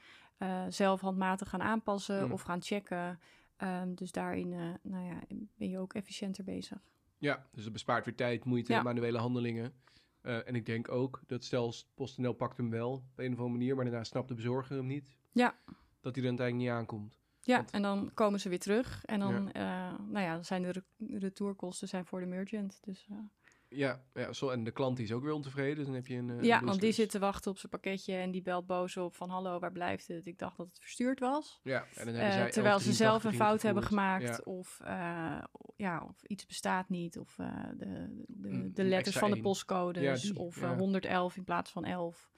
eh, 0.44 0.66
zelf 0.70 1.02
handmatig 1.02 1.50
gaan 1.50 1.62
aanpassen 1.62 2.26
Mm. 2.26 2.32
of 2.32 2.42
gaan 2.42 2.62
checken. 2.62 3.20
Ehm, 3.58 3.94
dus 3.94 4.12
daarin 4.12 4.54
eh, 4.54 4.60
nou 4.82 5.06
ja, 5.06 5.20
ben 5.56 5.70
je 5.70 5.80
ook 5.80 5.94
efficiënter 5.94 6.44
bezig. 6.44 6.78
Ja, 7.18 7.48
dus 7.52 7.64
het 7.64 7.74
bespaart 7.74 8.06
weer 8.06 8.16
tijd, 8.16 8.46
moeite, 8.46 8.72
Ja. 8.74 8.82
manuele 8.82 9.18
handelingen. 9.18 9.74
Eh, 10.22 10.48
en 10.48 10.56
ik 10.56 10.66
denk 10.66 10.92
ook 10.92 11.22
dat 11.28 11.44
stel 11.44 11.74
PostNL 11.94 12.34
pakt 12.34 12.58
hem 12.58 12.70
wel 12.70 12.92
op 12.92 13.04
een 13.20 13.32
of 13.34 13.38
andere 13.40 13.58
manier, 13.58 13.76
maar 13.76 13.86
daarna 13.86 14.04
snapt 14.04 14.28
de 14.28 14.34
bezorger 14.34 14.76
hem 14.76 14.86
niet. 14.86 15.18
Ja. 15.32 15.56
Dat 16.02 16.16
hij 16.16 16.24
dan 16.24 16.38
uiteindelijk 16.40 16.56
niet 16.56 16.70
aankomt. 16.70 17.20
Ja, 17.42 17.56
Want- 17.58 17.72
en 17.72 17.82
dan 17.82 18.12
komen 18.14 18.40
ze 18.40 18.50
weer 18.50 18.60
terug. 18.60 19.06
En 19.06 19.20
dan, 19.20 19.44
nou 20.10 20.20
ja, 20.20 20.34
dan 20.34 20.46
zijn 20.46 20.62
de 20.62 20.72
re- 20.72 21.18
retourkosten 21.18 21.88
zijn 21.88 22.06
voor 22.06 22.20
de 22.20 22.26
merchant. 22.26 22.80
Dus, 22.84 23.08
Ja, 23.76 24.04
ja 24.14 24.34
zo, 24.34 24.50
en 24.50 24.64
de 24.64 24.72
klant 24.72 24.96
die 24.98 25.06
is 25.06 25.12
ook 25.12 25.24
weer 25.24 25.32
ontevreden. 25.34 25.76
Dus 25.76 25.86
dan 25.86 25.96
heb 25.96 26.08
je 26.08 26.16
een. 26.16 26.30
eh, 26.30 26.44
ja, 26.44 26.64
want 26.64 26.80
die 26.82 26.92
zit 26.92 27.10
te 27.10 27.20
wachten 27.20 27.52
op 27.52 27.58
zijn 27.58 27.72
pakketje 27.72 28.16
en 28.16 28.32
die 28.32 28.42
belt 28.42 28.66
boos 28.68 28.98
op 28.98 29.16
van 29.16 29.30
hallo, 29.30 29.60
waar 29.60 29.72
blijft 29.72 30.08
het? 30.08 30.26
Ik 30.28 30.38
dacht 30.40 30.58
dat 30.58 30.68
het 30.68 30.80
verstuurd 30.80 31.20
was. 31.20 31.60
Ja, 31.64 31.80
en 31.96 32.06
dan 32.06 32.14
hebben 32.14 32.24
Eh, 32.24 32.32
zij 32.34 32.50
terwijl 32.52 32.80
ze 32.80 32.94
zelf 32.94 33.24
een 33.24 33.38
1183 33.38 33.48
fout 33.48 33.62
hebben 33.62 33.84
gemaakt 33.84 34.44
of, 34.44 34.80
eh, 34.84 35.44
ja, 35.76 36.06
of 36.10 36.24
iets 36.24 36.46
bestaat 36.46 36.90
niet. 36.90 37.18
Of 37.20 37.36
de, 37.36 38.24
de, 38.28 38.50
Een- 38.50 38.74
de 38.74 38.84
letters 38.84 39.18
van 39.18 39.32
de 39.32 39.42
postcodes 39.42 40.24
Ja, 40.24 40.34
of 40.42 40.60
ja. 40.62 40.72
eh, 40.72 40.78
111 40.78 41.38
in 41.38 41.44
plaats 41.44 41.72
van 41.72 41.86
11. 41.86 42.32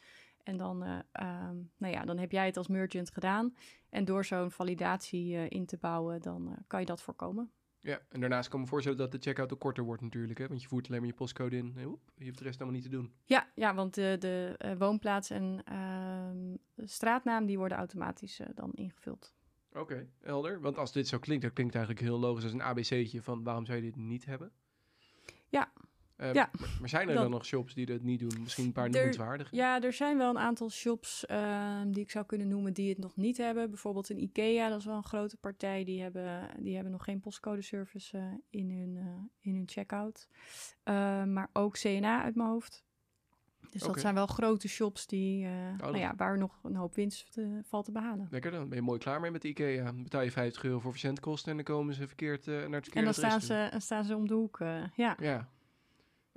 En 0.43 0.57
dan, 0.57 0.83
eh, 0.83 0.99
ehm, 1.11 1.55
nou 1.77 1.93
ja, 1.93 2.05
dan 2.05 2.17
heb 2.17 2.31
jij 2.31 2.45
het 2.45 2.57
als 2.57 2.67
merchant 2.67 3.11
gedaan. 3.11 3.55
En 3.89 4.05
door 4.05 4.25
zo'n 4.25 4.51
validatie 4.51 5.47
in 5.49 5.65
te 5.65 5.77
bouwen, 5.77 6.21
dan 6.21 6.57
kan 6.67 6.79
je 6.79 6.85
dat 6.85 7.01
voorkomen. 7.01 7.51
Ja, 7.85 8.01
en 8.09 8.19
daarnaast 8.19 8.49
kan 8.49 8.59
ik 8.59 8.65
me 8.65 8.71
voorstellen 8.71 8.97
dat 8.97 9.11
de 9.11 9.17
checkout 9.17 9.53
ook 9.53 9.59
korter 9.59 9.83
wordt 9.83 10.01
natuurlijk. 10.01 10.39
Hè? 10.39 10.47
Want 10.47 10.61
je 10.61 10.67
voert 10.67 10.87
alleen 10.87 10.99
maar 10.99 11.09
je 11.09 11.15
postcode 11.15 11.57
in. 11.57 11.73
En 11.77 11.87
woep, 11.87 12.11
je 12.17 12.25
hebt 12.25 12.37
de 12.37 12.43
rest 12.43 12.61
allemaal 12.61 12.79
niet 12.79 12.91
te 12.91 12.97
doen. 12.97 13.13
Ja, 13.25 13.51
ja 13.55 13.75
want 13.75 13.93
de, 13.93 14.15
de 14.19 14.55
eh, 14.57 14.77
woonplaats 14.77 15.29
en 15.29 15.61
ehm, 15.65 16.55
straatnaam 16.87 17.45
die 17.45 17.57
worden 17.57 17.77
automatisch 17.77 18.39
eh, 18.39 18.47
dan 18.55 18.73
ingevuld. 18.73 19.33
Oké, 19.73 20.09
helder. 20.21 20.61
Want 20.61 20.77
als 20.77 20.91
dit 20.91 21.07
zo 21.07 21.19
klinkt, 21.19 21.43
dan 21.43 21.53
klinkt 21.53 21.75
eigenlijk 21.75 22.05
heel 22.05 22.19
logisch 22.19 22.43
als 22.43 22.53
een 22.53 22.61
ABC'tje 22.61 23.21
van 23.21 23.43
waarom 23.43 23.65
zou 23.65 23.77
je 23.77 23.83
dit 23.83 23.95
niet 23.95 24.25
hebben? 24.25 24.51
Ja. 25.49 25.71
Eh, 26.15 26.33
Ja. 26.33 26.49
Maar, 26.79 26.89
zijn 26.89 27.07
er 27.07 27.13
Dan- 27.13 27.23
dan 27.23 27.31
nog 27.31 27.45
shops 27.45 27.73
die 27.73 27.85
dat 27.85 28.01
niet 28.01 28.19
doen? 28.19 28.41
Misschien 28.41 28.65
een 28.65 28.71
paar 28.71 28.89
noemenswaardige? 28.89 29.55
Ja, 29.55 29.81
er 29.81 29.93
zijn 29.93 30.17
wel 30.17 30.29
een 30.29 30.37
aantal 30.37 30.69
shops 30.69 31.25
ehm, 31.25 31.91
die 31.91 32.03
ik 32.03 32.11
zou 32.11 32.25
kunnen 32.25 32.47
noemen 32.47 32.73
die 32.73 32.89
het 32.89 32.97
nog 32.97 33.15
niet 33.15 33.37
hebben. 33.37 33.69
Bijvoorbeeld 33.69 34.09
een 34.09 34.21
IKEA, 34.21 34.69
dat 34.69 34.79
is 34.79 34.85
wel 34.85 34.95
een 34.95 35.03
grote 35.03 35.37
partij. 35.37 35.83
Die 35.83 36.01
hebben, 36.01 36.49
die 36.59 36.73
hebben 36.73 36.91
nog 36.91 37.03
geen 37.03 37.19
postcodeservice 37.19 38.17
eh, 38.17 38.23
in, 38.49 38.71
hun, 38.71 38.97
eh, 38.97 39.03
in 39.39 39.55
hun 39.55 39.63
checkout. 39.67 40.27
Ehm, 40.83 41.33
maar 41.33 41.49
ook 41.53 41.73
CNA 41.77 42.23
uit 42.23 42.35
mijn 42.35 42.49
hoofd. 42.49 42.83
Dus 43.71 43.81
dat 43.83 43.99
zijn 43.99 44.13
wel 44.15 44.27
grote 44.27 44.67
shops 44.67 45.07
die, 45.07 45.45
eh, 45.45 45.51
dat- 45.77 45.79
nou 45.91 45.97
ja, 45.97 46.13
waar 46.17 46.37
nog 46.37 46.59
een 46.63 46.75
hoop 46.75 46.95
winst 46.95 47.37
eh, 47.37 47.45
valt 47.63 47.85
te 47.85 47.91
behalen. 47.91 48.27
Lekker, 48.31 48.51
dan 48.51 48.69
ben 48.69 48.77
je 48.77 48.83
mooi 48.83 48.99
klaar 48.99 49.19
mee 49.21 49.31
met 49.31 49.41
de 49.41 49.47
IKEA. 49.47 49.83
Dan 49.83 50.03
betaal 50.03 50.21
je 50.21 50.31
50 50.31 50.63
euro 50.63 50.79
voor 50.79 50.91
verzendkosten 50.91 51.49
en 51.51 51.55
dan 51.55 51.65
komen 51.65 51.93
ze 51.93 52.07
verkeerd 52.07 52.45
naar 52.45 52.55
het 52.55 52.69
verkeerde 52.71 52.99
En 52.99 53.03
dan 53.03 53.13
staan 53.13 53.41
ze, 53.41 53.67
dan 53.71 53.81
staan 53.81 54.03
ze 54.03 54.15
om 54.15 54.27
de 54.27 54.33
hoek. 54.33 54.57
ja. 54.95 55.15
Ja. 55.19 55.49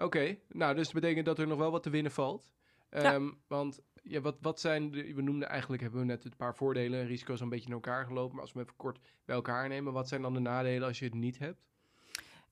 Oké, 0.02 0.38
nou, 0.48 0.74
dus 0.74 0.84
dat 0.84 1.00
betekent 1.00 1.26
dat 1.26 1.38
er 1.38 1.46
nog 1.46 1.58
wel 1.58 1.70
wat 1.70 1.82
te 1.82 1.90
winnen 1.90 2.12
valt. 2.12 2.50
Ja. 2.90 3.14
Ehm, 3.14 3.30
Want 3.46 3.80
ja, 4.02 4.20
wat, 4.20 4.36
wat 4.40 4.60
zijn 4.60 4.90
de, 4.90 5.14
we 5.14 5.22
noemden 5.22 5.48
eigenlijk, 5.48 5.82
hebben 5.82 6.00
we 6.00 6.06
net 6.06 6.24
een 6.24 6.36
paar 6.36 6.54
voordelen 6.54 7.00
en 7.00 7.06
risico's 7.06 7.40
een 7.40 7.48
beetje 7.48 7.66
in 7.66 7.72
elkaar 7.72 8.04
gelopen. 8.04 8.32
Maar 8.32 8.40
als 8.40 8.52
we 8.52 8.58
hem 8.58 8.66
even 8.66 8.78
kort 8.78 8.98
bij 9.24 9.34
elkaar 9.34 9.68
nemen, 9.68 9.92
wat 9.92 10.08
zijn 10.08 10.22
dan 10.22 10.34
de 10.34 10.40
nadelen 10.40 10.88
als 10.88 10.98
je 10.98 11.04
het 11.04 11.14
niet 11.14 11.38
hebt? 11.38 11.66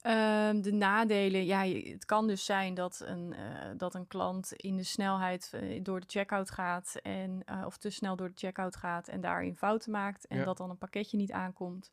Ehm, 0.07 0.61
de 0.61 0.73
nadelen, 0.73 1.45
ja, 1.45 1.65
het 1.67 2.05
kan 2.05 2.27
dus 2.27 2.45
zijn 2.45 2.75
dat 2.75 3.03
een, 3.05 3.33
eh, 3.33 3.71
dat 3.77 3.95
een 3.95 4.07
klant 4.07 4.53
in 4.53 4.77
de 4.77 4.83
snelheid 4.83 5.51
eh, 5.53 5.83
door 5.83 6.01
de 6.01 6.07
checkout 6.09 6.51
gaat 6.51 6.99
en 7.03 7.43
eh, 7.45 7.63
of 7.67 7.77
te 7.77 7.91
snel 7.91 8.17
door 8.17 8.29
de 8.29 8.37
checkout 8.37 8.77
gaat 8.77 9.09
en 9.09 9.21
daarin 9.21 9.57
fouten 9.57 9.91
maakt 9.91 10.27
en 10.27 10.39
Ja. 10.39 10.45
dat 10.45 10.57
dan 10.57 10.71
een 10.71 10.79
pakketje 10.79 11.17
niet 11.17 11.33
aankomt. 11.33 11.91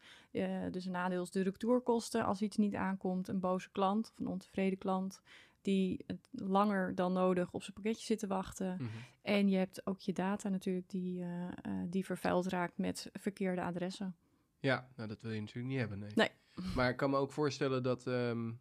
Dus 0.71 0.85
een 0.85 0.91
nadeel 0.91 1.23
is 1.23 1.31
de 1.31 1.41
retourkosten 1.41 2.25
als 2.25 2.41
iets 2.41 2.57
niet 2.57 2.75
aankomt, 2.75 3.27
een 3.27 3.39
boze 3.39 3.69
klant 3.71 4.09
of 4.11 4.19
een 4.19 4.27
ontevreden 4.27 4.77
klant 4.77 5.21
die 5.61 6.05
langer 6.31 6.95
dan 6.95 7.13
nodig 7.13 7.51
op 7.51 7.61
zijn 7.63 7.73
pakketje 7.75 8.05
zit 8.05 8.19
te 8.19 8.27
wachten. 8.27 8.73
Mhm. 8.73 8.87
En 9.21 9.49
je 9.49 9.57
hebt 9.57 9.87
ook 9.87 9.99
je 9.99 10.13
data 10.13 10.49
natuurlijk 10.49 10.89
die, 10.89 11.25
die 11.85 12.05
vervuild 12.05 12.47
raakt 12.47 12.77
met 12.77 13.09
verkeerde 13.13 13.61
adressen. 13.61 14.15
Ja, 14.59 14.87
nou, 14.95 15.09
dat 15.09 15.21
wil 15.21 15.31
je 15.31 15.39
natuurlijk 15.39 15.67
niet 15.67 15.79
hebben, 15.79 15.99
nee. 15.99 16.11
Nee. 16.15 16.29
Maar 16.75 16.89
ik 16.89 16.97
kan 16.97 17.09
me 17.09 17.17
ook 17.17 17.31
voorstellen 17.31 17.83
dat, 17.83 18.07
ehm, 18.07 18.51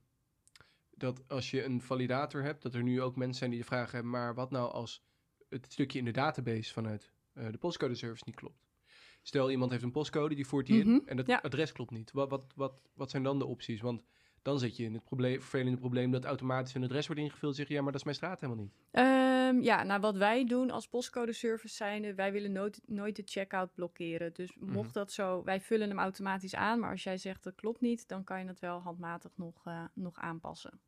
dat 0.90 1.28
als 1.28 1.50
je 1.50 1.64
een 1.64 1.80
validator 1.80 2.42
hebt, 2.42 2.62
dat 2.62 2.74
er 2.74 2.82
nu 2.82 3.02
ook 3.02 3.16
mensen 3.16 3.38
zijn 3.38 3.50
die 3.50 3.58
de 3.58 3.66
vraag 3.66 3.92
hebben, 3.92 4.10
maar 4.10 4.34
wat 4.34 4.50
nou 4.50 4.72
als 4.72 5.04
het 5.48 5.72
stukje 5.72 5.98
in 5.98 6.04
de 6.04 6.10
database 6.10 6.72
vanuit 6.72 7.12
eh, 7.32 7.50
de 7.50 7.58
postcode 7.58 7.94
service 7.94 8.22
niet 8.26 8.34
klopt? 8.34 8.64
Stel, 9.22 9.50
iemand 9.50 9.70
heeft 9.70 9.82
een 9.82 9.90
postcode, 9.90 10.34
die 10.34 10.46
voert 10.46 10.66
die 10.66 10.80
in 10.80 10.88
Mhm, 10.88 11.08
en 11.08 11.16
het 11.16 11.26
ja. 11.26 11.38
adres 11.42 11.72
klopt 11.72 11.90
niet. 11.90 12.12
Wat, 12.12 12.30
wat, 12.30 12.52
wat, 12.54 12.82
wat 12.94 13.10
zijn 13.10 13.22
dan 13.22 13.38
de 13.38 13.44
opties? 13.46 13.80
Want 13.80 14.04
dan 14.42 14.58
zit 14.58 14.76
je 14.76 14.84
in 14.84 14.94
het 14.94 15.04
probleem, 15.04 15.40
vervelende 15.40 15.78
probleem 15.78 16.10
dat 16.10 16.24
automatisch 16.24 16.74
een 16.74 16.84
adres 16.84 17.06
wordt 17.06 17.20
ingevuld. 17.22 17.56
Zeg 17.56 17.68
je, 17.68 17.74
ja, 17.74 17.82
maar 17.82 17.92
dat 17.92 18.00
is 18.00 18.06
mijn 18.06 18.16
straat 18.16 18.40
helemaal 18.40 18.62
niet. 18.62 18.72
Ehm, 18.90 19.60
ja, 19.60 19.82
nou 19.82 20.00
wat 20.00 20.16
wij 20.16 20.44
doen 20.44 20.70
als 20.70 20.88
postcode 20.88 21.32
service 21.32 21.74
zijn, 21.74 22.14
wij 22.14 22.32
willen 22.32 22.52
nooit, 22.52 22.80
nooit 22.86 23.16
de 23.16 23.22
checkout 23.24 23.74
blokkeren. 23.74 24.32
Dus 24.32 24.54
mocht 24.60 24.84
Mhm. 24.88 24.92
dat 24.98 25.12
zo, 25.12 25.42
wij 25.44 25.60
vullen 25.60 25.88
hem 25.88 25.98
automatisch 25.98 26.54
aan, 26.54 26.78
maar 26.80 26.90
als 26.90 27.02
jij 27.02 27.16
zegt 27.18 27.42
dat 27.42 27.54
klopt 27.54 27.80
niet, 27.80 28.08
dan 28.08 28.24
kan 28.24 28.40
je 28.40 28.46
het 28.46 28.60
wel 28.60 28.80
handmatig 28.80 29.32
nog, 29.36 29.60
eh, 29.66 29.84
nog 29.94 30.18
aanpassen. 30.18 30.80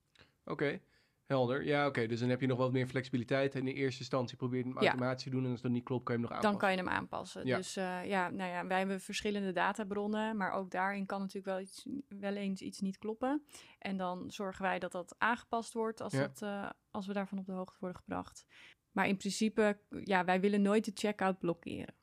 Oké, 0.45 0.81
helder. 1.27 1.65
Ja, 1.65 1.87
oké, 1.87 2.07
dus 2.07 2.21
dan 2.21 2.29
heb 2.29 2.41
je 2.41 2.47
nog 2.47 2.59
wat 2.59 2.73
meer 2.73 2.87
flexibiliteit. 2.87 3.55
In 3.55 3.65
de 3.65 3.73
eerste 3.73 4.01
instantie 4.01 4.37
probeer 4.37 4.59
je 4.59 4.65
hem 4.69 4.79
automatisch 4.79 5.25
te 5.25 5.31
doen 5.31 5.45
en 5.45 5.51
als 5.51 5.61
dat 5.61 5.71
niet 5.71 5.85
klopt, 5.85 6.05
kan 6.05 6.15
je 6.15 6.21
hem 6.21 6.31
nog 6.31 6.41
Dan 6.41 6.51
aanpassen. 6.51 6.77
kan 6.77 6.85
je 6.85 6.91
hem 6.91 7.01
aanpassen. 7.03 7.47
Ja. 7.47 7.57
Dus 7.57 7.77
eh, 7.77 8.05
ja, 8.07 8.31
nou 8.31 8.51
ja, 8.51 8.67
wij 8.67 8.79
hebben 8.79 9.01
verschillende 9.01 9.53
databronnen, 9.53 10.37
maar 10.37 10.53
ook 10.53 10.71
daarin 10.71 11.07
kan 11.07 11.19
natuurlijk 11.19 11.47
wel, 11.47 11.61
iets, 11.61 11.87
wel 12.09 12.35
eens 12.35 12.61
iets 12.61 12.81
niet 12.81 12.99
kloppen. 12.99 13.45
En 13.79 13.97
dan 13.97 14.31
zorgen 14.31 14.63
wij 14.63 14.79
dat 14.79 14.93
dat 14.93 15.15
aangepast 15.19 15.73
wordt 15.73 16.01
als, 16.01 16.13
Ja. 16.13 16.21
dat, 16.21 16.43
eh, 16.43 16.71
als 16.91 17.07
we 17.07 17.13
daarvan 17.13 17.39
op 17.39 17.47
de 17.47 17.53
hoogte 17.53 17.77
worden 17.81 17.99
gebracht. 17.99 18.47
Maar 18.93 19.09
in 19.09 19.17
principe, 19.17 19.79
ja, 20.05 20.25
wij 20.25 20.41
willen 20.41 20.63
nooit 20.63 20.85
de 20.85 20.91
checkout 20.95 21.39
blokkeren. 21.39 21.95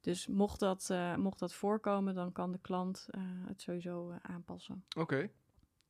Dus 0.00 0.26
mocht 0.26 0.60
dat, 0.60 0.90
eh, 0.90 1.16
mocht 1.16 1.38
dat 1.38 1.54
voorkomen, 1.54 2.14
dan 2.14 2.32
kan 2.32 2.52
de 2.52 2.58
klant 2.60 3.08
het 3.46 3.60
sowieso 3.62 4.14
aanpassen. 4.22 4.84
Oké, 4.96 5.30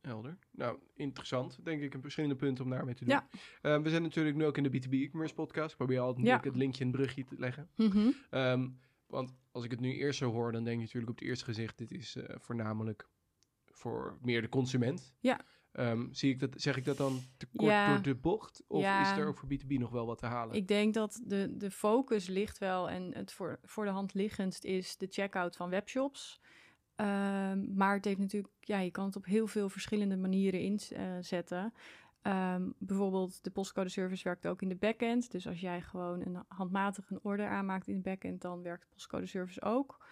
Helder. 0.06 0.38
Nou, 0.50 0.78
interessant. 0.94 1.58
Denk 1.64 1.82
ik 1.82 1.94
een 1.94 2.00
verschillende 2.00 2.36
punten 2.36 2.64
om 2.64 2.70
daarmee 2.70 2.94
te 2.94 3.04
doen. 3.04 3.14
Ja. 3.14 3.28
Eh, 3.62 3.82
we 3.82 3.90
zijn 3.90 4.02
natuurlijk 4.02 4.36
nu 4.36 4.44
ook 4.44 4.56
in 4.56 4.62
de 4.62 4.70
B2B 4.70 4.92
e-commerce 4.92 5.34
podcast. 5.34 5.70
Ik 5.70 5.76
probeer 5.76 6.00
altijd 6.00 6.26
Ja. 6.26 6.40
het 6.42 6.56
linkje 6.56 6.80
en 6.84 6.86
het 6.86 6.96
brugje 6.96 7.24
te 7.24 7.34
leggen. 7.38 7.68
Mhm. 7.76 8.10
Ehm, 8.30 8.68
want 9.06 9.34
als 9.52 9.64
ik 9.64 9.70
het 9.70 9.80
nu 9.80 9.92
eerst 9.92 10.18
zo 10.18 10.30
hoor, 10.32 10.52
dan 10.52 10.64
denk 10.64 10.76
je 10.76 10.82
natuurlijk 10.84 11.12
op 11.12 11.18
het 11.18 11.28
eerste 11.28 11.44
gezicht... 11.44 11.78
dit 11.78 11.90
is 11.90 12.16
eh, 12.16 12.36
voornamelijk 12.38 13.08
voor 13.66 14.18
meer 14.22 14.40
de 14.42 14.48
consument. 14.48 15.14
Ja. 15.20 15.40
Ehm, 15.72 16.06
zie 16.12 16.30
ik 16.32 16.38
dat, 16.40 16.50
zeg 16.56 16.76
ik 16.76 16.84
dat 16.84 16.96
dan 16.96 17.20
te 17.36 17.46
kort 17.56 17.70
Ja. 17.70 17.92
door 17.94 18.02
de 18.02 18.14
bocht? 18.14 18.62
Of 18.66 18.82
Ja. 18.82 19.12
is 19.12 19.18
er 19.18 19.26
ook 19.26 19.38
voor 19.38 19.48
B2B 19.48 19.78
nog 19.78 19.90
wel 19.90 20.06
wat 20.06 20.18
te 20.18 20.26
halen? 20.26 20.56
Ik 20.56 20.68
denk 20.68 20.94
dat 20.94 21.20
de, 21.24 21.56
de 21.56 21.70
focus 21.70 22.26
ligt 22.26 22.58
wel 22.58 22.90
en 22.90 23.14
het 23.14 23.32
voor, 23.32 23.58
voor 23.62 23.84
de 23.84 23.90
hand 23.90 24.14
liggendst 24.14 24.64
is 24.64 24.96
de 24.96 25.06
checkout 25.10 25.56
van 25.56 25.70
webshops. 25.70 26.40
Ehm, 26.96 27.74
maar 27.74 27.94
het 27.94 28.04
heeft 28.04 28.18
natuurlijk, 28.18 28.52
ja, 28.60 28.78
je 28.78 28.90
kan 28.90 29.04
het 29.04 29.16
op 29.16 29.24
heel 29.24 29.46
veel 29.46 29.68
verschillende 29.68 30.16
manieren 30.16 30.60
inzetten. 30.60 31.72
Ehm 32.22 32.70
bijvoorbeeld 32.78 33.44
de 33.44 33.50
postcode 33.50 33.88
service 33.88 34.24
werkt 34.24 34.46
ook 34.46 34.62
in 34.62 34.68
de 34.68 34.76
backend. 34.76 35.30
Dus 35.30 35.46
als 35.46 35.60
jij 35.60 35.80
gewoon 35.80 36.20
een 36.20 36.38
handmatig 36.48 37.10
een 37.10 37.18
order 37.22 37.48
aanmaakt 37.48 37.88
in 37.88 37.94
de 37.94 38.00
backend, 38.00 38.40
dan 38.40 38.62
werkt 38.62 38.82
de 38.82 38.88
postcode 38.92 39.26
service 39.26 39.62
ook. 39.62 40.06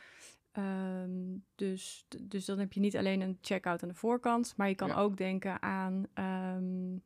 Ehm, 0.52 1.36
dus, 1.54 2.06
dus 2.22 2.44
dan 2.44 2.58
heb 2.58 2.72
je 2.72 2.80
niet 2.80 2.96
alleen 2.96 3.20
een 3.20 3.38
checkout 3.40 3.82
aan 3.82 3.88
de 3.88 3.94
voorkant, 3.94 4.54
maar 4.56 4.68
je 4.68 4.74
kan 4.74 4.88
Ja. 4.88 4.94
ook 4.94 5.16
denken 5.16 5.62
aan 5.62 6.06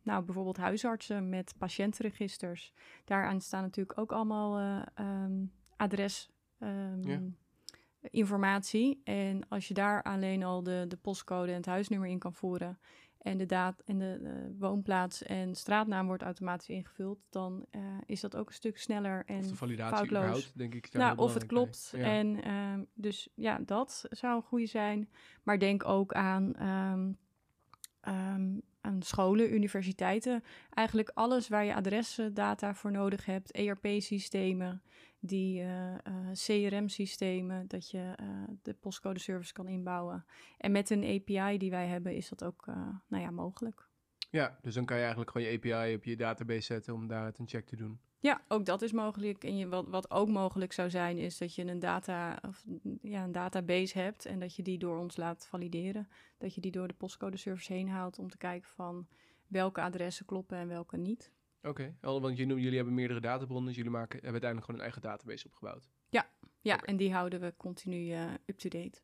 nou, 0.03 0.25
bijvoorbeeld 0.25 0.57
huisartsen 0.57 1.29
met 1.29 1.55
patiëntenregisters. 1.59 2.73
Daaraan 3.05 3.41
staan 3.41 3.63
natuurlijk 3.63 3.99
ook 3.99 4.13
allemaal 4.13 4.59
eh, 4.59 4.83
ehm, 4.95 5.45
adres. 5.77 6.31
Ja. 6.59 7.21
Informatie. 8.01 9.01
En 9.05 9.49
als 9.49 9.69
je 9.69 9.75
daar 9.75 10.03
alleen 10.03 10.43
al 10.43 10.63
de, 10.63 10.85
de 10.89 10.97
postcode 10.97 11.51
en 11.51 11.57
het 11.57 11.67
huisnummer 11.67 12.09
in 12.09 12.19
kan 12.19 12.35
voeren. 12.35 12.79
En 13.19 13.39
de, 13.39 13.47
daad, 13.47 13.83
en 13.85 13.99
de 13.99 14.21
eh, 14.25 14.31
woonplaats 14.59 15.23
en 15.23 15.55
straatnaam 15.55 16.07
wordt 16.07 16.23
automatisch 16.23 16.69
ingevuld. 16.69 17.19
Dan 17.31 17.67
eh, 17.71 17.81
is 18.07 18.21
dat 18.21 18.37
ook 18.37 18.49
een 18.49 18.55
stuk 18.55 18.79
sneller 18.79 19.23
en 19.27 19.39
of 19.39 19.47
de 19.47 19.57
validatie 19.57 19.97
foutloos. 19.97 20.23
überhaupt, 20.23 20.59
denk 20.59 20.75
ik. 20.75 20.93
nou, 20.93 21.17
of 21.17 21.35
het 21.35 21.47
klopt. 21.47 21.93
Ja. 21.97 22.05
En 22.05 22.43
ehm, 22.43 22.83
dus 22.95 23.29
ja, 23.35 23.59
dat 23.59 24.07
zou 24.11 24.37
een 24.37 24.43
goede 24.43 24.67
zijn. 24.67 25.09
Maar 25.43 25.59
denk 25.59 25.85
ook 25.85 26.13
aan, 26.13 26.55
ehm, 26.55 27.13
ehm, 28.01 28.59
aan 28.81 29.03
scholen, 29.03 29.55
universiteiten. 29.55 30.45
Eigenlijk 30.71 31.11
alles 31.15 31.49
waar 31.49 31.65
je 31.65 31.75
adresdata 31.75 32.75
voor 32.75 32.91
nodig 32.91 33.25
hebt. 33.25 33.53
ERP-systemen, 33.53 34.83
die 35.21 35.61
eh, 35.61 35.95
eh, 35.95 36.31
CRM-systemen, 36.33 37.69
dat 37.69 37.91
je 37.91 38.13
eh, 38.17 38.27
de 38.63 38.75
postcode 38.75 39.19
service 39.19 39.53
kan 39.53 39.69
inbouwen. 39.69 40.25
En 40.59 40.73
met 40.73 40.91
een 40.91 41.05
API 41.05 41.59
die 41.59 41.71
wij 41.71 41.87
hebben, 41.87 42.15
is 42.15 42.29
dat 42.29 42.45
ook 42.45 42.67
nou 43.07 43.23
ja, 43.23 43.31
mogelijk. 43.31 43.89
Ja, 44.31 44.59
dus 44.63 44.75
dan 44.75 44.85
kan 44.85 44.97
je 44.97 45.03
eigenlijk 45.03 45.31
gewoon 45.31 45.51
je 45.51 45.57
API 45.57 45.95
op 45.95 46.05
je 46.05 46.17
database 46.17 46.61
zetten 46.61 46.95
om 46.95 47.07
daaruit 47.07 47.39
een 47.39 47.49
check 47.49 47.67
te 47.67 47.77
doen. 47.77 48.01
Ja, 48.21 48.43
ook 48.49 48.65
dat 48.65 48.83
is 48.83 48.93
mogelijk. 48.93 49.45
En 49.45 49.57
je, 49.57 49.69
wat, 49.69 49.89
wat 49.89 50.11
ook 50.11 50.29
mogelijk 50.29 50.73
zou 50.73 50.91
zijn, 50.91 51.19
is 51.19 51.39
dat 51.39 51.55
je 51.55 51.65
een, 51.65 51.79
data, 51.79 52.39
of, 52.49 52.65
ja, 53.03 53.25
een 53.25 53.33
database 53.33 53.99
hebt 53.99 54.27
en 54.27 54.39
dat 54.39 54.57
je 54.57 54.63
die 54.63 54.79
door 54.79 54.99
ons 54.99 55.17
laat 55.17 55.47
valideren. 55.47 56.09
Dat 56.39 56.55
je 56.55 56.61
die 56.61 56.71
door 56.71 56.89
de 56.89 56.95
postcode 56.95 57.37
service 57.37 57.73
heen 57.73 57.89
haalt 57.89 58.19
om 58.19 58.31
te 58.31 58.37
kijken 58.37 58.71
van 58.71 59.07
welke 59.47 59.81
adressen 59.81 60.27
kloppen 60.27 60.59
en 60.59 60.69
welke 60.69 60.97
niet. 60.97 61.33
Oké, 61.63 61.97
wel, 62.01 62.21
want 62.21 62.37
jullie 62.37 62.77
hebben 62.77 62.95
meerdere 62.95 63.21
databronnen, 63.21 63.67
dus 63.67 63.77
jullie 63.77 63.91
maken, 63.91 64.13
hebben 64.13 64.31
uiteindelijk 64.43 64.65
gewoon 64.65 64.81
een 64.81 64.87
eigen 64.93 65.03
database 65.11 65.47
opgebouwd. 65.47 65.89
Ja, 66.61 66.75
Oké. 66.77 66.85
en 66.85 66.97
die 66.97 67.13
houden 67.13 67.41
we 67.41 67.55
continu 67.57 68.11
eh, 68.13 68.31
up-to-date. 68.47 69.01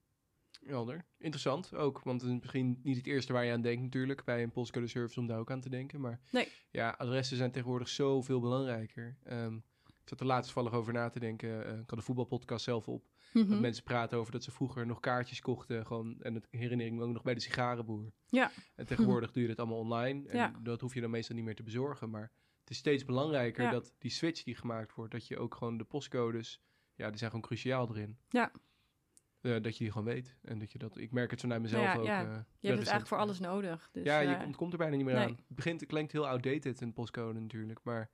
Helder. 0.65 1.05
Interessant 1.19 1.75
ook, 1.75 2.03
want 2.03 2.21
het 2.23 2.31
is 2.31 2.39
misschien 2.41 2.81
niet 2.83 2.97
het 2.97 3.07
eerste 3.07 3.33
waar 3.33 3.45
je 3.45 3.53
aan 3.53 3.61
denkt 3.61 3.83
natuurlijk, 3.83 4.25
bij 4.25 4.43
een 4.43 4.51
postcode 4.53 4.87
service 4.87 5.21
om 5.21 5.27
daar 5.27 5.39
ook 5.39 5.51
aan 5.51 5.61
te 5.61 5.69
denken. 5.69 6.01
Maar 6.01 6.21
Nee. 6.31 6.49
ja, 6.71 6.95
adressen 6.99 7.37
zijn 7.37 7.51
tegenwoordig 7.51 7.89
zoveel 7.89 8.41
belangrijker. 8.41 9.17
Ehm, 9.23 9.55
ik 9.85 10.09
zat 10.11 10.21
er 10.21 10.27
laatst 10.27 10.53
vallig 10.53 10.73
over 10.73 10.93
na 10.93 11.09
te 11.09 11.21
denken, 11.21 11.67
eh, 11.67 11.79
ik 11.79 11.91
had 11.91 11.99
de 11.99 12.05
voetbalpodcast 12.05 12.65
zelf 12.65 12.89
op. 12.89 13.05
Mhm. 13.33 13.49
Dat 13.49 13.61
mensen 13.61 13.85
praten 13.85 14.19
over 14.19 14.33
dat 14.33 14.43
ze 14.43 14.51
vroeger 14.51 14.87
nog 14.87 15.01
kaartjes 15.01 15.41
kochten, 15.41 15.87
gewoon, 15.87 16.21
en 16.23 16.35
het 16.35 16.47
herinnering 16.51 17.01
ook 17.01 17.13
nog 17.13 17.23
bij 17.23 17.35
de 17.35 17.41
sigarenboer. 17.41 18.13
Ja. 18.27 18.51
En 18.75 18.87
tegenwoordig 18.87 19.33
doe 19.33 19.43
je 19.43 19.49
dat 19.49 19.59
allemaal 19.59 19.79
online, 19.79 20.29
en 20.29 20.37
Ja. 20.37 20.55
dat 20.63 20.81
hoef 20.81 20.95
je 20.95 21.01
dan 21.01 21.11
meestal 21.11 21.37
niet 21.37 21.45
meer 21.45 21.55
te 21.55 21.63
bezorgen. 21.63 22.11
Maar 22.11 22.33
het 22.65 22.73
is 22.73 22.79
steeds 22.79 23.05
belangrijker 23.05 23.65
Ja. 23.65 23.71
dat 23.71 23.95
die 23.99 24.11
switch 24.11 24.43
die 24.43 24.55
gemaakt 24.55 24.95
wordt, 24.95 25.13
dat 25.13 25.27
je 25.27 25.39
ook 25.39 25.55
gewoon 25.55 25.79
de 25.79 25.85
postcodes, 25.85 26.61
ja, 26.95 27.09
die 27.09 27.19
zijn 27.19 27.31
gewoon 27.31 27.47
cruciaal 27.47 27.89
erin. 27.89 28.19
Ja. 28.29 28.53
Eh, 29.41 29.63
dat 29.63 29.77
je 29.77 29.85
die 29.85 29.93
gewoon 29.93 30.07
weet. 30.07 30.37
En 30.43 30.59
dat 30.59 30.73
je 30.73 30.79
dat, 30.79 30.99
ik 30.99 31.13
merk 31.13 31.31
het 31.31 31.41
zo 31.41 31.47
naar 31.47 31.61
mezelf 31.61 31.83
ja, 31.83 31.97
ook. 31.97 32.05
ja. 32.05 32.21
eh, 32.21 32.27
Je 32.27 32.29
hebt 32.31 32.43
recent. 32.43 32.63
het 32.63 32.89
eigenlijk 32.89 33.07
voor 33.07 33.19
alles 33.19 33.41
nodig. 33.41 33.89
Dus, 33.93 34.05
ja, 34.05 34.21
je 34.21 34.35
eh, 34.35 34.43
komt, 34.43 34.57
komt 34.57 34.73
er 34.73 34.79
bijna 34.79 34.97
niet 34.97 35.05
meer 35.05 35.15
nee. 35.15 35.25
aan. 35.25 35.31
Het 35.31 35.57
begint, 35.57 35.81
het 35.81 35.89
klinkt 35.89 36.13
heel 36.13 36.29
outdated, 36.29 36.81
een 36.81 36.93
postcode 36.93 37.41
natuurlijk. 37.41 37.81
Maar 37.83 37.99
aan 38.01 38.09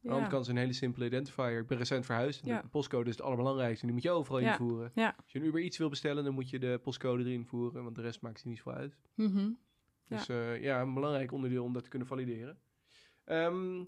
de 0.00 0.08
andere 0.10 0.30
kant 0.30 0.42
is 0.44 0.50
een 0.50 0.56
hele 0.56 0.72
simpele 0.72 1.04
identifier. 1.06 1.58
Ik 1.58 1.66
ben 1.66 1.78
recent 1.78 2.06
verhuisd 2.06 2.46
en 2.46 2.60
de 2.62 2.68
postcode 2.68 3.08
is 3.08 3.16
het 3.16 3.24
allerbelangrijkste. 3.24 3.80
En 3.80 3.86
die 3.86 3.94
moet 3.94 4.02
je 4.02 4.10
overal 4.10 4.40
invoeren. 4.40 4.92
Als 4.94 5.32
je 5.32 5.38
een 5.38 5.44
Uber 5.44 5.60
iets 5.60 5.78
wil 5.78 5.88
bestellen, 5.88 6.24
dan 6.24 6.34
moet 6.34 6.50
je 6.50 6.58
de 6.58 6.80
postcode 6.82 7.24
erin 7.24 7.46
voeren. 7.46 7.82
Want 7.82 7.96
de 7.96 8.02
rest 8.02 8.20
maakt 8.20 8.40
ze 8.40 8.48
niet 8.48 8.56
zoveel 8.56 8.72
uit. 8.72 8.96
Mhm. 9.14 9.50
Dus 10.08 10.26
ja. 10.26 10.52
ja, 10.52 10.80
een 10.80 10.94
belangrijk 10.94 11.32
onderdeel 11.32 11.64
om 11.64 11.72
dat 11.72 11.82
te 11.82 11.88
kunnen 11.88 12.08
valideren. 12.08 12.58
Ehm 13.26 13.84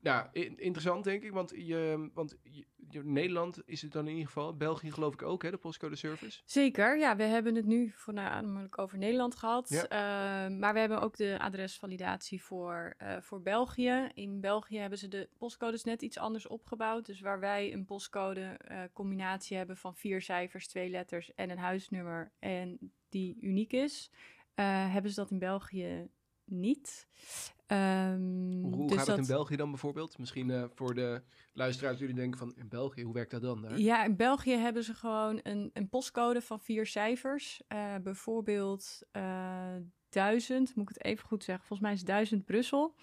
ja, 0.00 0.30
i- 0.34 0.54
interessant 0.56 1.04
denk 1.04 1.22
ik, 1.22 1.32
want, 1.32 1.52
je, 1.56 2.10
want 2.14 2.36
je, 2.42 3.04
Nederland 3.04 3.62
is 3.66 3.82
het 3.82 3.92
dan 3.92 4.04
in 4.04 4.10
ieder 4.12 4.26
geval. 4.26 4.56
België 4.56 4.90
geloof 4.90 5.12
ik 5.12 5.22
ook, 5.22 5.42
hè, 5.42 5.50
de 5.50 5.56
postcode 5.56 5.96
service. 5.96 6.42
Zeker, 6.44 6.98
ja, 6.98 7.16
we 7.16 7.22
hebben 7.22 7.54
het 7.54 7.64
nu 7.64 7.92
voornamelijk 7.94 8.78
over 8.78 8.98
Nederland 8.98 9.34
gehad. 9.36 9.68
Ja. 9.68 9.82
Eh, 9.88 10.56
maar 10.58 10.72
we 10.72 10.78
hebben 10.78 11.00
ook 11.00 11.16
de 11.16 11.36
adresvalidatie 11.40 12.42
voor, 12.42 12.94
eh, 12.98 13.20
voor 13.20 13.42
België. 13.42 14.08
In 14.14 14.40
België 14.40 14.78
hebben 14.78 14.98
ze 14.98 15.08
de 15.08 15.28
postcodes 15.38 15.84
net 15.84 16.02
iets 16.02 16.18
anders 16.18 16.46
opgebouwd. 16.46 17.06
Dus 17.06 17.20
waar 17.20 17.40
wij 17.40 17.72
een 17.72 17.84
postcode 17.84 18.40
eh, 18.40 18.82
combinatie 18.92 19.56
hebben 19.56 19.76
van 19.76 19.96
vier 19.96 20.22
cijfers, 20.22 20.68
twee 20.68 20.90
letters 20.90 21.34
en 21.34 21.50
een 21.50 21.58
huisnummer 21.58 22.32
en 22.38 22.92
die 23.08 23.36
uniek 23.40 23.72
is, 23.72 24.10
eh, 24.54 24.92
hebben 24.92 25.10
ze 25.10 25.20
dat 25.20 25.30
in 25.30 25.38
België 25.38 26.08
niet. 26.44 27.06
Ehm, 27.66 28.62
Hoe, 28.62 28.86
dus 28.88 28.96
gaat 28.96 29.06
het 29.06 29.18
in 29.18 29.26
België 29.26 29.56
dan 29.56 29.70
bijvoorbeeld? 29.70 30.18
Misschien 30.18 30.50
eh, 30.50 30.64
voor 30.74 30.94
de 30.94 31.22
luisteraars 31.52 31.98
die 31.98 32.14
denken 32.14 32.38
van, 32.38 32.52
in 32.56 32.68
België, 32.68 33.02
hoe 33.02 33.14
werkt 33.14 33.30
dat 33.30 33.42
dan 33.42 33.62
daar? 33.62 33.78
Ja, 33.78 34.04
in 34.04 34.16
België 34.16 34.56
hebben 34.56 34.84
ze 34.84 34.94
gewoon 34.94 35.40
een, 35.42 35.70
een 35.72 35.88
postcode 35.88 36.40
van 36.42 36.60
vier 36.60 36.86
cijfers. 36.86 37.62
Eh, 37.68 37.94
bijvoorbeeld 38.02 39.02
eh 39.10 39.76
1000, 40.08 40.74
moet 40.74 40.90
ik 40.90 40.96
het 40.96 41.04
even 41.04 41.26
goed 41.26 41.44
zeggen. 41.44 41.66
Volgens 41.66 41.88
mij 41.88 41.96
is 41.98 42.04
1000 42.04 42.44
Brussel 42.44 42.94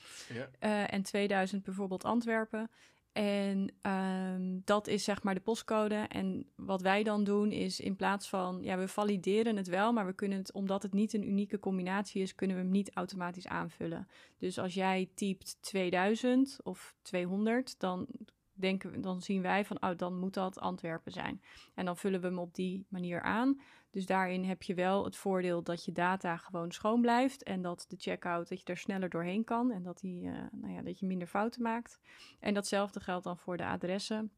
Ja. 0.59 0.85
en 0.87 1.03
2000 1.03 1.63
bijvoorbeeld 1.63 2.03
Antwerpen. 2.03 2.69
En 3.11 3.73
ehm, 3.81 4.59
dat 4.63 4.87
is 4.87 5.03
zeg 5.03 5.23
maar 5.23 5.33
de 5.33 5.39
postcode. 5.39 5.95
En 5.95 6.45
wat 6.55 6.81
wij 6.81 7.03
dan 7.03 7.23
doen 7.23 7.51
is 7.51 7.79
in 7.79 7.95
plaats 7.95 8.29
van, 8.29 8.59
ja, 8.61 8.77
we 8.77 8.87
valideren 8.87 9.55
het 9.55 9.67
wel, 9.67 9.93
maar 9.93 10.05
we 10.05 10.13
kunnen 10.13 10.37
het, 10.37 10.51
omdat 10.51 10.83
het 10.83 10.93
niet 10.93 11.13
een 11.13 11.27
unieke 11.27 11.59
combinatie 11.59 12.21
is, 12.21 12.35
kunnen 12.35 12.55
we 12.55 12.61
hem 12.61 12.71
niet 12.71 12.91
automatisch 12.93 13.47
aanvullen. 13.47 14.07
Dus 14.37 14.59
als 14.59 14.73
jij 14.73 15.09
typt 15.15 15.57
2000 15.61 16.59
of 16.63 16.95
200, 17.01 17.79
dan 17.79 18.07
denken 18.53 19.01
dan 19.01 19.21
zien 19.21 19.41
wij 19.41 19.65
van, 19.65 19.81
oh, 19.81 19.97
dan 19.97 20.19
moet 20.19 20.33
dat 20.33 20.59
Antwerpen 20.59 21.11
zijn. 21.11 21.41
En 21.73 21.85
dan 21.85 21.97
vullen 21.97 22.21
we 22.21 22.27
hem 22.27 22.39
op 22.39 22.55
die 22.55 22.85
manier 22.89 23.21
aan. 23.21 23.61
Dus 23.91 24.05
daarin 24.05 24.43
heb 24.43 24.63
je 24.63 24.73
wel 24.73 25.03
het 25.03 25.15
voordeel 25.15 25.63
dat 25.63 25.85
je 25.85 25.91
data 25.91 26.37
gewoon 26.37 26.71
schoon 26.71 27.01
blijft 27.01 27.43
en 27.43 27.61
dat 27.61 27.85
de 27.87 27.95
checkout, 27.99 28.49
dat 28.49 28.59
je 28.59 28.65
er 28.65 28.77
sneller 28.77 29.09
doorheen 29.09 29.43
kan 29.43 29.71
en 29.71 29.83
dat, 29.83 29.99
die, 29.99 30.27
eh, 30.27 30.33
nou 30.51 30.73
ja, 30.73 30.81
dat 30.81 30.99
je 30.99 31.05
minder 31.05 31.27
fouten 31.27 31.61
maakt. 31.61 31.99
En 32.39 32.53
datzelfde 32.53 32.99
geldt 32.99 33.23
dan 33.23 33.37
voor 33.37 33.57
de 33.57 33.65
adressen, 33.65 34.31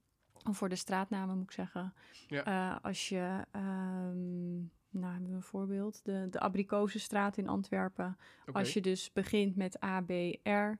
of 0.49 0.57
voor 0.57 0.69
de 0.69 0.75
straatnamen 0.75 1.35
moet 1.35 1.43
ik 1.43 1.51
zeggen. 1.51 1.93
Ja. 2.27 2.43
Eh, 2.43 2.83
als 2.83 3.09
je, 3.09 3.45
ehm, 3.51 4.53
nou 4.89 5.11
hebben 5.13 5.29
we 5.29 5.35
een 5.35 5.41
voorbeeld, 5.41 6.05
de, 6.05 6.27
de 6.29 6.39
Abrikozenstraat 6.39 7.37
in 7.37 7.47
Antwerpen. 7.47 8.17
Als 8.51 8.73
je 8.73 8.81
dus 8.81 9.11
begint 9.11 9.55
met 9.55 9.79
ABR, 9.79 10.77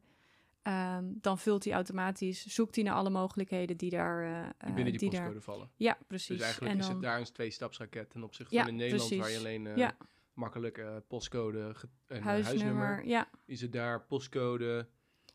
ehm, 0.63 1.05
dan 1.07 1.37
vult 1.39 1.63
hij 1.63 1.73
automatisch, 1.73 2.45
zoekt 2.45 2.75
hij 2.75 2.83
naar 2.83 2.93
alle 2.93 3.09
mogelijkheden 3.09 3.77
die 3.77 3.89
daar... 3.89 4.23
eh, 4.23 4.49
die 4.65 4.73
binnen 4.73 4.93
die, 4.97 5.09
eh, 5.09 5.15
daar- 5.15 5.21
postcode 5.21 5.41
vallen. 5.41 5.69
Ja, 5.75 5.97
precies. 6.07 6.27
Dus 6.37 6.41
eigenlijk 6.41 6.73
en 6.73 6.79
is 6.79 6.85
dan, 6.85 6.93
het 6.95 7.03
daar 7.03 7.19
een 7.19 7.25
twee-stapsraket 7.33 8.09
ten 8.09 8.23
opzichte 8.23 8.55
Ja, 8.55 8.61
van 8.61 8.71
in 8.71 8.75
Nederland, 8.77 9.15
waar 9.15 9.29
je 9.31 9.37
alleen 9.37 9.67
eh, 9.67 9.77
Ja. 9.77 9.97
makkelijk 10.33 10.83
postcode 11.07 11.59
en 12.07 12.21
huisnummer, 12.21 12.43
huisnummer. 12.43 13.05
ja, 13.07 13.29
Is 13.45 13.61
het 13.61 13.71
daar 13.71 14.01
postcode, 14.05 14.87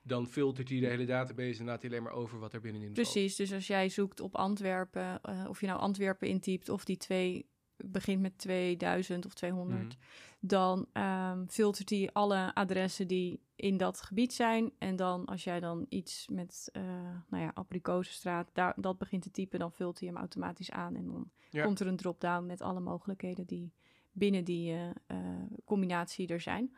dan 0.02 0.26
filtert 0.26 0.68
hij 0.68 0.80
de 0.80 0.87
hele 0.87 1.04
database 1.04 1.61
en 1.61 1.66
laat 1.66 1.82
hij 1.82 1.90
alleen 1.90 2.02
maar 2.02 2.12
over 2.12 2.38
wat 2.38 2.52
er 2.52 2.61
binnenin 2.61 2.94
valt. 2.94 3.08
precies. 3.08 3.37
Dus 3.37 3.52
als 3.52 3.66
jij 3.66 3.88
zoekt 3.88 4.20
op 4.20 4.35
Antwerpen, 4.37 5.20
of 5.49 5.61
je 5.61 5.66
nou 5.66 5.78
Antwerpen 5.80 6.28
intypt 6.28 6.68
of 6.68 6.85
die 6.85 6.97
twee 6.97 7.49
begint 7.85 8.20
met 8.20 8.38
2000 8.38 9.26
of 9.26 9.35
200, 9.35 9.82
Mhm. 9.82 9.92
dan 10.40 10.87
ehm, 10.92 11.47
filtert 11.47 11.90
hij 11.90 12.11
alle 12.12 12.54
adressen 12.54 13.06
die 13.08 13.40
in 13.56 13.76
dat 13.76 14.00
gebied 14.00 14.32
zijn. 14.32 14.73
En 14.78 14.97
dan 14.97 15.25
als 15.25 15.44
jij 15.44 15.61
dan 15.61 15.87
iets 15.88 16.28
met, 16.28 16.68
eh 16.73 16.82
nou 17.28 17.42
ja, 17.42 17.50
Aprikozenstraat, 17.54 18.50
daar, 18.52 18.73
dat 18.76 18.99
begint 18.99 19.23
te 19.23 19.30
typen, 19.30 19.58
dan 19.58 19.73
vult 19.73 19.99
hij 19.99 20.08
hem 20.08 20.16
automatisch 20.16 20.70
aan. 20.70 20.97
En 20.97 21.04
dan 21.06 21.30
Ja. 21.50 21.64
komt 21.64 21.80
er 21.80 21.87
een 21.87 21.97
drop-down 21.97 22.47
met 22.47 22.61
alle 22.61 22.80
mogelijkheden 22.80 23.47
die 23.47 23.73
binnen 24.12 24.44
die 24.44 24.73
eh, 24.73 24.88
eh, 25.06 25.16
combinatie 25.64 26.26
er 26.28 26.40
zijn. 26.40 26.76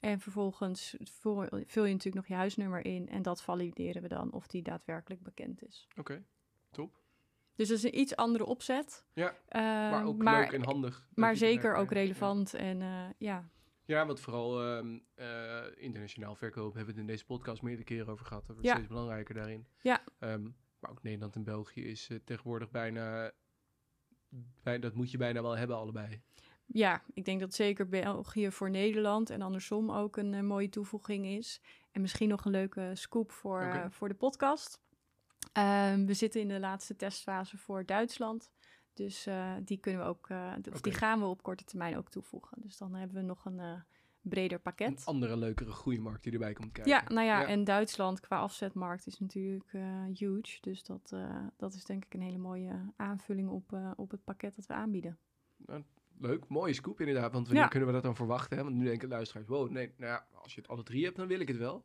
En 0.00 0.20
vervolgens 0.20 0.96
vul, 1.00 1.46
vul 1.66 1.84
je 1.84 1.92
natuurlijk 1.92 2.14
nog 2.14 2.26
je 2.26 2.34
huisnummer 2.34 2.84
in 2.84 3.08
en 3.08 3.22
dat 3.22 3.42
valideren 3.42 4.02
we 4.02 4.08
dan 4.08 4.32
of 4.32 4.46
die 4.46 4.62
daadwerkelijk 4.62 5.22
bekend 5.22 5.62
is. 5.62 5.88
Oké, 5.96 6.24
top. 6.70 7.01
Dus 7.54 7.68
dat 7.68 7.76
is 7.76 7.82
een 7.84 7.98
iets 7.98 8.16
andere 8.16 8.44
opzet. 8.46 9.04
Ja, 9.12 9.36
maar 9.90 10.04
ook 10.06 10.22
maar, 10.22 10.40
leuk 10.40 10.52
en 10.52 10.64
handig. 10.64 11.08
maar 11.14 11.36
zeker 11.36 11.74
ook 11.74 11.90
relevant 11.90 12.54
en 12.54 12.82
eh, 12.82 13.04
ja. 13.18 13.48
Ja, 13.84 14.06
want 14.06 14.20
vooral 14.20 14.62
ehm, 14.62 14.98
eh, 15.14 15.62
internationaal 15.76 16.34
verkoop 16.34 16.74
hebben 16.74 16.84
we 16.94 17.00
het 17.00 17.00
in 17.00 17.12
deze 17.12 17.24
podcast 17.24 17.62
meerdere 17.62 17.84
keren 17.84 18.08
over 18.08 18.26
gehad. 18.26 18.46
Dat 18.46 18.50
wordt 18.56 18.68
Ja. 18.68 18.74
steeds 18.74 18.88
belangrijker 18.88 19.34
daarin. 19.34 19.66
Ja. 19.82 20.02
Ehm, 20.18 20.42
maar 20.78 20.90
ook 20.90 21.02
Nederland 21.02 21.34
en 21.36 21.44
België 21.44 21.84
is 21.84 22.08
eh, 22.10 22.18
tegenwoordig 22.24 22.70
bijna, 22.70 23.32
bij, 24.62 24.78
dat 24.78 24.94
moet 24.94 25.10
je 25.10 25.16
bijna 25.18 25.42
wel 25.42 25.56
hebben 25.56 25.76
allebei. 25.76 26.22
ja, 26.66 27.02
ik 27.14 27.24
denk 27.24 27.40
dat 27.40 27.54
zeker 27.54 27.88
België 27.88 28.50
voor 28.50 28.70
Nederland 28.70 29.30
en 29.30 29.42
andersom 29.42 29.90
ook 29.90 30.16
een 30.16 30.46
mooie 30.46 30.68
toevoeging 30.68 31.26
is. 31.26 31.60
En 31.90 32.00
misschien 32.00 32.28
nog 32.28 32.44
een 32.44 32.50
leuke 32.50 32.90
scoop 32.94 33.30
voor, 33.32 33.86
voor 33.90 34.08
de 34.08 34.14
podcast. 34.14 34.80
Ehm, 35.52 36.04
we 36.04 36.14
zitten 36.14 36.40
in 36.40 36.48
de 36.48 36.60
laatste 36.60 36.96
testfase 36.96 37.58
voor 37.58 37.86
Duitsland. 37.86 38.50
Dus 38.94 39.26
eh, 39.26 39.52
die 39.64 39.78
kunnen 39.78 40.00
we 40.00 40.06
ook, 40.06 40.28
eh, 40.28 40.52
die 40.80 40.92
gaan 40.92 41.18
we 41.18 41.24
op 41.24 41.42
korte 41.42 41.64
termijn 41.64 41.96
ook 41.96 42.10
toevoegen. 42.10 42.58
Dus 42.60 42.76
dan 42.76 42.94
hebben 42.94 43.16
we 43.16 43.22
nog 43.22 43.44
een 43.44 43.60
eh, 43.60 43.80
breder 44.20 44.56
Een 44.56 44.62
pakket. 44.62 45.04
andere 45.04 45.36
leukere 45.36 45.70
groeimarkt 45.72 46.22
die 46.22 46.32
erbij 46.32 46.52
komt 46.52 46.72
kijken. 46.72 46.92
Ja, 46.92 47.02
nou 47.08 47.26
ja, 47.26 47.40
Ja. 47.40 47.46
en 47.46 47.64
Duitsland 47.64 48.20
qua 48.20 48.38
afzetmarkt 48.38 49.06
is 49.06 49.18
natuurlijk 49.18 49.70
huge. 50.14 50.58
Dus 50.60 50.84
dat, 50.84 51.14
dat 51.56 51.74
is 51.74 51.84
denk 51.84 52.04
ik 52.04 52.14
een 52.14 52.20
hele 52.22 52.38
mooie 52.38 52.92
aanvulling 52.96 53.48
op, 53.48 53.78
op 53.96 54.10
het 54.10 54.24
pakket 54.24 54.56
dat 54.56 54.66
we 54.66 54.74
aanbieden. 54.74 55.18
Leuk, 56.18 56.48
mooie 56.48 56.72
scoop 56.72 57.00
inderdaad. 57.00 57.32
Want 57.32 57.44
wanneer 57.46 57.62
Ja. 57.64 57.68
kunnen 57.68 57.88
we 57.88 57.94
dat 57.94 58.02
dan 58.02 58.16
verwachten? 58.16 58.56
Hè? 58.56 58.64
Want 58.64 58.76
nu 58.76 58.84
denken 58.84 59.08
luisteraars, 59.08 59.46
wow, 59.46 59.70
nee, 59.70 59.92
nou 59.96 60.12
ja, 60.12 60.26
als 60.42 60.54
je 60.54 60.60
het 60.60 60.70
alle 60.70 60.82
drie 60.82 61.04
hebt, 61.04 61.16
dan 61.16 61.26
wil 61.26 61.40
ik 61.40 61.48
het 61.48 61.56
wel. 61.56 61.84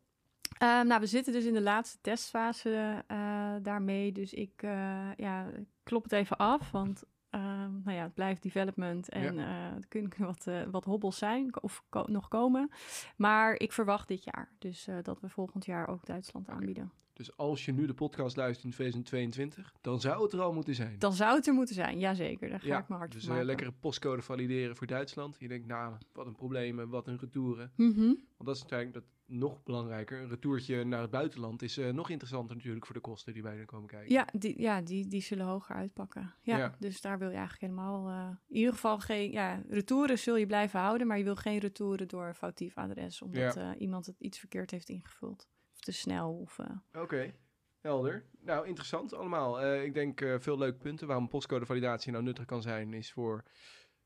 Eh, 0.58 0.82
nou, 0.82 1.00
we 1.00 1.06
zitten 1.06 1.34
dus 1.34 1.46
in 1.46 1.54
de 1.54 1.62
laatste 1.62 1.98
testfase 2.02 3.04
eh, 3.08 3.56
daarmee. 3.62 4.12
Dus 4.12 4.34
ik 4.34 4.62
uh, 4.64 5.10
ja, 5.16 5.50
klop 5.84 6.04
het 6.04 6.12
even 6.12 6.38
af. 6.38 6.72
Want 6.72 7.04
uh, 7.32 7.42
nou 7.84 7.98
ja, 7.98 8.04
het 8.04 8.14
blijft 8.14 8.44
development 8.44 9.10
en 9.10 9.36
ja. 9.36 9.42
uh, 9.42 9.76
er 9.76 9.88
kunnen 9.88 10.12
wat, 10.34 10.48
wat 10.72 10.84
hobbels 10.84 11.18
zijn 11.18 11.62
of 11.62 11.84
ko 11.90 12.04
nog 12.08 12.28
komen. 12.28 12.72
Maar 13.16 13.54
ik 13.54 13.72
verwacht 13.72 14.08
dit 14.08 14.24
jaar. 14.24 14.52
Dus 14.60 14.88
dat 15.02 15.20
we 15.20 15.30
volgend 15.30 15.66
jaar 15.66 15.88
ook 15.88 16.06
Duitsland 16.06 16.50
aanbieden. 16.50 16.92
Dus 17.18 17.38
als 17.38 17.66
je 17.66 17.72
nu 17.72 17.86
de 17.86 17.94
podcast 17.94 18.36
luistert 18.36 18.66
in 18.66 18.72
2022, 18.72 19.74
dan 19.82 20.02
zou 20.02 20.24
het 20.24 20.34
er 20.34 20.42
al 20.42 20.54
moeten 20.54 20.76
zijn. 20.76 21.00
Dan 21.00 21.14
zou 21.14 21.36
het 21.36 21.48
er 21.48 21.54
moeten 21.54 21.76
zijn, 21.76 22.00
jazeker. 22.00 22.50
Daar 22.50 22.60
ga 22.60 22.68
ja, 22.68 22.80
ik 22.80 22.88
me 22.88 22.96
hard 22.96 23.12
dus 23.12 23.22
voor 23.22 23.32
maken. 23.32 23.46
lekkere 23.48 23.72
postcode 23.72 24.22
valideren 24.22 24.76
voor 24.76 24.88
Duitsland. 24.88 25.36
Je 25.40 25.48
denkt, 25.48 25.68
nou, 25.68 25.96
wat 26.14 26.26
een 26.26 26.36
probleem, 26.36 26.90
wat 26.90 27.08
een 27.08 27.18
retouren. 27.18 27.72
Mm 27.76 27.94
-hmm. 27.94 28.06
Want 28.06 28.46
dat 28.50 28.56
is 28.56 28.62
uiteindelijk 28.62 28.94
dat 28.94 29.16
nog 29.38 29.64
belangrijker. 29.64 30.22
Een 30.22 30.30
retourtje 30.30 30.84
naar 30.84 31.02
het 31.02 31.10
buitenland 31.10 31.62
is 31.62 31.78
uh, 31.78 31.90
nog 31.90 32.10
interessanter 32.10 32.56
natuurlijk 32.56 32.86
voor 32.86 32.96
de 32.96 33.02
kosten 33.02 33.34
die 33.34 33.42
bij 33.42 33.58
dan 33.58 33.66
komen 33.66 33.88
kijken. 33.88 34.14
Ja, 34.14 34.28
die, 34.32 34.62
ja 34.62 34.82
die, 34.82 35.08
die 35.08 35.22
zullen 35.22 35.46
hoger 35.46 35.76
uitpakken. 35.76 36.34
Ja, 36.42 36.58
ja. 36.58 36.76
dus 36.80 37.02
daar 37.02 37.20
wil 37.20 37.30
je 37.30 37.36
eigenlijk 37.36 37.74
helemaal... 37.74 38.10
Uh, 38.10 38.30
in 38.48 38.56
ieder 38.56 38.74
geval 38.74 39.00
geen... 39.00 39.32
Ja, 39.32 39.64
retouren 39.70 40.20
zul 40.20 40.36
je 40.36 40.46
blijven 40.46 40.80
houden, 40.80 41.08
maar 41.08 41.18
je 41.18 41.24
wil 41.24 41.36
geen 41.36 41.60
retouren 41.60 42.08
door 42.08 42.28
een 42.28 42.36
foutief 42.36 42.78
adres. 42.78 43.22
Omdat 43.22 43.54
ja. 43.54 43.74
uh, 43.74 43.82
iemand 43.82 44.06
het 44.06 44.20
iets 44.20 44.40
verkeerd 44.40 44.72
heeft 44.72 44.90
ingevuld. 44.90 45.48
Te 45.88 45.94
snel. 45.94 46.34
Of, 46.34 46.60
Oké. 46.60 47.00
Okay. 47.00 47.34
Helder. 47.80 48.26
Nou, 48.40 48.68
interessant 48.68 49.14
allemaal. 49.14 49.64
Uh, 49.64 49.84
ik 49.84 49.94
denk 49.94 50.22
uh, 50.22 50.36
veel 50.40 50.58
leuke 50.58 50.78
punten. 50.78 51.08
Waarom 51.08 51.28
postcodevalidatie 51.28 52.12
nou 52.12 52.24
nuttig 52.24 52.46
kan 52.46 52.62
zijn, 52.62 52.94
is 52.94 53.12
voor 53.12 53.44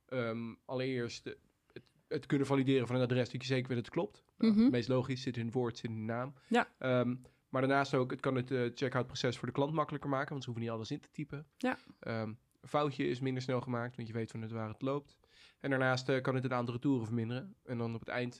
um, 0.07 0.59
allereerst 0.65 1.23
het, 1.23 1.83
het, 2.07 2.25
kunnen 2.25 2.47
valideren 2.47 2.87
van 2.87 2.95
een 2.95 3.01
adres 3.01 3.29
dat 3.29 3.41
je 3.41 3.47
zeker 3.47 3.67
weet 3.67 3.77
dat 3.77 3.85
het 3.85 3.95
klopt. 3.95 4.23
Mm 4.23 4.33
-hmm. 4.37 4.49
nou, 4.49 4.63
het 4.63 4.71
meest 4.71 4.87
logisch 4.87 5.21
zit 5.21 5.37
in 5.37 5.45
het 5.45 5.53
woord, 5.53 5.77
zit 5.77 5.89
in 5.89 5.95
de 5.95 6.13
naam. 6.13 6.33
Ja. 6.47 6.67
Um, 6.79 7.21
maar 7.49 7.61
daarnaast 7.61 7.93
ook, 7.93 8.11
het 8.11 8.19
kan 8.19 8.35
het 8.35 8.51
uh, 8.51 8.71
checkout 8.73 9.05
proces 9.05 9.37
voor 9.37 9.47
de 9.47 9.53
klant 9.53 9.73
makkelijker 9.73 10.09
maken, 10.09 10.29
want 10.29 10.43
ze 10.43 10.49
hoeven 10.49 10.67
niet 10.67 10.75
alles 10.75 10.91
in 10.91 10.99
te 10.99 11.11
typen. 11.11 11.47
Ja. 11.57 11.77
Um, 11.99 12.39
een 12.61 12.69
foutje 12.69 13.07
is 13.07 13.19
minder 13.19 13.43
snel 13.43 13.61
gemaakt, 13.61 13.95
want 13.95 14.07
je 14.07 14.13
weet 14.13 14.31
van 14.31 14.41
het 14.41 14.51
waar 14.51 14.69
het 14.69 14.81
loopt. 14.81 15.17
En 15.59 15.69
daarnaast 15.69 16.21
kan 16.21 16.35
het 16.35 16.43
het 16.43 16.53
aantal 16.53 16.73
retouren 16.73 17.05
verminderen. 17.05 17.55
En 17.63 17.77
dan 17.77 17.93
op 17.93 17.99
het 17.99 18.09
eind, 18.09 18.39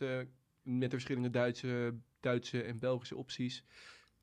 met 0.61 0.81
de 0.81 0.89
verschillende 0.89 1.29
Duitse, 1.29 1.95
Duitse 2.19 2.63
en 2.63 2.79
Belgische 2.79 3.15
opties, 3.15 3.65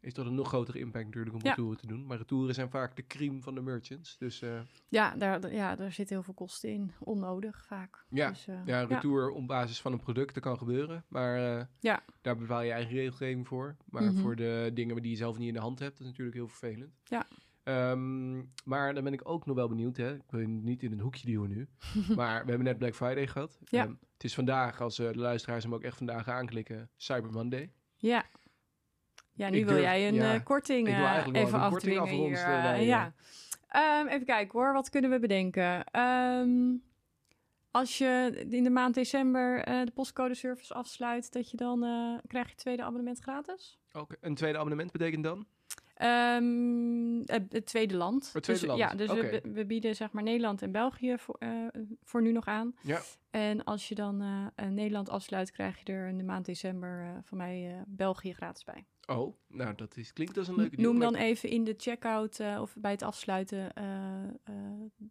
is 0.00 0.14
dat 0.14 0.26
een 0.26 0.34
nog 0.34 0.48
grotere 0.48 0.78
impact 0.78 1.04
natuurlijk 1.04 1.34
om 1.34 1.40
ja. 1.42 1.48
retouren 1.48 1.78
te 1.78 1.86
doen. 1.86 2.06
Maar 2.06 2.18
retouren 2.18 2.54
zijn 2.54 2.70
vaak 2.70 2.96
de 2.96 3.06
crème 3.06 3.42
van 3.42 3.54
de 3.54 3.60
merchants. 3.60 4.18
Dus, 4.18 4.42
uh, 4.42 4.60
ja, 4.88 5.16
daar, 5.16 5.52
ja, 5.52 5.76
daar 5.76 5.92
zit 5.92 6.10
heel 6.10 6.22
veel 6.22 6.34
kosten 6.34 6.70
in. 6.70 6.92
Onnodig 6.98 7.64
vaak. 7.66 8.04
Ja, 8.08 8.28
dus, 8.28 8.46
uh, 8.48 8.60
ja 8.64 8.82
retour 8.82 9.28
ja. 9.28 9.36
op 9.36 9.46
basis 9.46 9.80
van 9.80 9.92
een 9.92 10.00
product, 10.00 10.34
dat 10.34 10.42
kan 10.42 10.58
gebeuren. 10.58 11.04
Maar 11.08 11.58
uh, 11.58 11.64
ja. 11.80 12.02
daar 12.20 12.36
bepaal 12.36 12.62
je 12.62 12.72
eigen 12.72 12.94
regelgeving 12.94 13.46
voor. 13.46 13.76
Maar 13.84 14.02
Mhm. 14.02 14.16
voor 14.16 14.36
de 14.36 14.70
dingen 14.74 15.02
die 15.02 15.10
je 15.10 15.16
zelf 15.16 15.38
niet 15.38 15.48
in 15.48 15.54
de 15.54 15.60
hand 15.60 15.78
hebt, 15.78 15.92
dat 15.92 16.00
is 16.00 16.06
natuurlijk 16.06 16.36
heel 16.36 16.48
vervelend. 16.48 16.94
Ja. 17.04 17.26
Um, 17.68 18.52
maar 18.64 18.94
dan 18.94 19.04
ben 19.04 19.12
ik 19.12 19.28
ook 19.28 19.46
nog 19.46 19.56
wel 19.56 19.68
benieuwd. 19.68 19.96
Hè? 19.96 20.14
Ik 20.14 20.30
wil 20.30 20.46
niet 20.46 20.82
in 20.82 20.92
een 20.92 21.00
hoekje 21.00 21.26
duwen 21.26 21.48
nu. 21.48 21.68
maar 22.16 22.42
we 22.44 22.48
hebben 22.48 22.64
net 22.66 22.78
Black 22.78 22.94
Friday 22.94 23.26
gehad. 23.26 23.58
Ja. 23.64 23.84
Um, 23.84 23.98
het 24.12 24.24
is 24.24 24.34
vandaag, 24.34 24.80
als 24.80 24.98
uh, 24.98 25.12
de 25.12 25.18
luisteraars 25.18 25.64
hem 25.64 25.74
ook 25.74 25.82
echt 25.82 25.96
vandaag 25.96 26.28
aanklikken, 26.28 26.90
Cyber 26.96 27.30
Monday. 27.30 27.72
Ja. 27.96 28.24
Ja, 29.32 29.48
nu 29.48 29.56
Ik 29.58 29.64
wil 29.64 29.74
durf- 29.74 29.86
jij 29.86 30.08
een 30.08 30.14
ja. 30.14 30.34
uh, 30.34 30.44
korting 30.44 30.88
uh, 30.88 30.94
even 31.32 31.62
een 31.62 31.70
korting 31.70 31.98
afdwingen 31.98 32.26
hier. 32.26 32.48
uh, 32.48 32.62
bij, 32.62 32.84
ja. 32.84 33.14
Ehm, 33.68 34.06
even 34.06 34.26
kijken 34.26 34.58
hoor, 34.58 34.72
wat 34.72 34.88
kunnen 34.90 35.10
we 35.10 35.18
bedenken? 35.18 35.84
Ehm, 35.84 36.76
als 37.70 37.98
je 37.98 38.44
in 38.50 38.64
de 38.64 38.70
maand 38.70 38.94
december 38.94 39.64
eh, 39.64 39.84
de 39.84 39.90
postcode 39.90 40.34
service 40.34 40.74
afsluit, 40.74 41.32
dat 41.32 41.50
je 41.50 41.56
dan 41.56 41.84
eh, 41.84 42.18
krijg 42.26 42.48
je 42.48 42.54
tweede 42.54 42.82
abonnement 42.82 43.18
gratis. 43.18 43.78
Ook 43.92 44.16
een 44.20 44.34
tweede 44.34 44.58
abonnement 44.58 44.92
betekent 44.92 45.24
dan? 45.24 45.46
Ehm, 45.98 47.20
het, 47.24 47.52
het 47.52 47.66
tweede 47.66 47.96
land. 47.96 48.32
Het 48.32 48.42
tweede 48.42 48.66
dus, 48.66 48.70
land, 48.70 48.80
Ja, 48.80 48.94
dus 48.96 49.12
we, 49.12 49.40
we 49.52 49.66
bieden 49.66 49.96
zeg 49.96 50.12
maar 50.12 50.22
Nederland 50.22 50.62
en 50.62 50.72
België 50.72 51.18
voor, 51.18 51.36
eh, 51.38 51.50
voor 52.02 52.22
nu 52.22 52.32
nog 52.32 52.46
aan. 52.46 52.74
Ja. 52.82 53.00
En 53.30 53.64
als 53.64 53.88
je 53.88 53.94
dan 53.94 54.20
eh, 54.22 54.46
eh, 54.54 54.72
Nederland 54.72 55.08
afsluit, 55.08 55.50
krijg 55.50 55.78
je 55.78 55.92
er 55.92 56.08
in 56.08 56.18
de 56.18 56.24
maand 56.24 56.46
december 56.46 57.20
van 57.24 57.38
mij 57.38 57.84
België 57.86 58.34
gratis 58.34 58.64
bij. 58.64 58.84
Oh, 59.06 59.36
nou 59.46 59.74
dat 59.74 59.96
is, 59.96 60.12
klinkt 60.12 60.38
als 60.38 60.48
een 60.48 60.54
leuke 60.54 60.76
deal. 60.76 60.90
Noem 60.90 61.00
dan 61.00 61.14
even 61.14 61.48
in 61.48 61.64
de 61.64 61.74
checkout 61.76 62.40
of 62.60 62.76
bij 62.78 62.90
het 62.90 63.02
afsluiten 63.02 63.72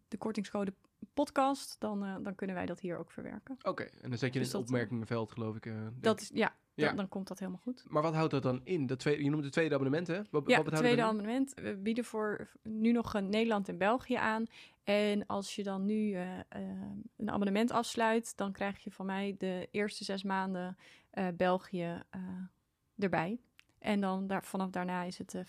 de 0.08 0.16
kortingscode 0.18 0.74
podcast. 1.14 1.80
Dan, 1.80 2.22
dan 2.22 2.34
kunnen 2.34 2.56
wij 2.56 2.66
dat 2.66 2.80
hier 2.80 2.98
ook 2.98 3.10
verwerken. 3.10 3.56
Oké, 3.62 3.82
en 3.82 4.08
dan 4.08 4.18
zet 4.18 4.20
je 4.20 4.26
in 4.26 4.32
Dus 4.32 4.42
het 4.42 4.52
dat- 4.52 4.62
opmerkingenveld 4.62 5.32
geloof 5.32 5.56
ik. 5.56 5.72
Dat 6.00 6.20
is, 6.20 6.30
ja, 6.34 6.56
Ja. 6.84 6.92
Dan, 6.92 7.08
komt 7.08 7.28
dat 7.28 7.38
helemaal 7.38 7.60
goed. 7.62 7.84
Maar 7.88 8.02
wat 8.02 8.14
houdt 8.14 8.30
dat 8.30 8.42
dan 8.42 8.60
in? 8.64 8.86
Dat 8.86 8.98
tweede, 8.98 9.24
je 9.24 9.30
noemt 9.30 9.44
het 9.44 9.52
tweede 9.52 9.74
abonnement, 9.74 10.06
hè? 10.06 10.20
Wat, 10.30 10.42
Ja, 10.46 10.56
wat 10.56 10.66
het 10.66 10.76
tweede 10.76 11.02
abonnement. 11.02 11.54
We 11.54 11.76
bieden 11.76 12.04
voor 12.04 12.48
nu 12.62 12.92
nog 12.92 13.14
eh, 13.14 13.22
Nederland 13.22 13.68
en 13.68 13.78
België 13.78 14.14
aan. 14.14 14.46
En 14.84 15.26
als 15.26 15.54
je 15.54 15.62
dan 15.62 15.84
nu 15.84 16.12
eh, 16.12 16.38
eh, 16.38 16.42
een 17.16 17.30
abonnement 17.30 17.70
afsluit, 17.70 18.36
dan 18.36 18.52
krijg 18.52 18.84
je 18.84 18.90
van 18.90 19.06
mij 19.06 19.34
de 19.38 19.68
eerste 19.70 20.04
zes 20.04 20.22
maanden 20.22 20.76
eh, 21.10 21.26
België 21.36 22.02
eh, 22.10 22.20
erbij. 22.98 23.40
En 23.78 24.00
dan 24.00 24.26
daar, 24.26 24.44
vanaf 24.44 24.70
daarna 24.70 25.02
is 25.02 25.18
het 25.18 25.34
eh 25.34 25.44
50% 25.44 25.48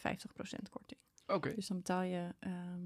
korting. 0.70 1.00
Oké, 1.28 1.54
Dus 1.56 1.68
dan 1.68 1.78
betaal 1.78 2.02
je, 2.02 2.34
ehm, 2.40 2.84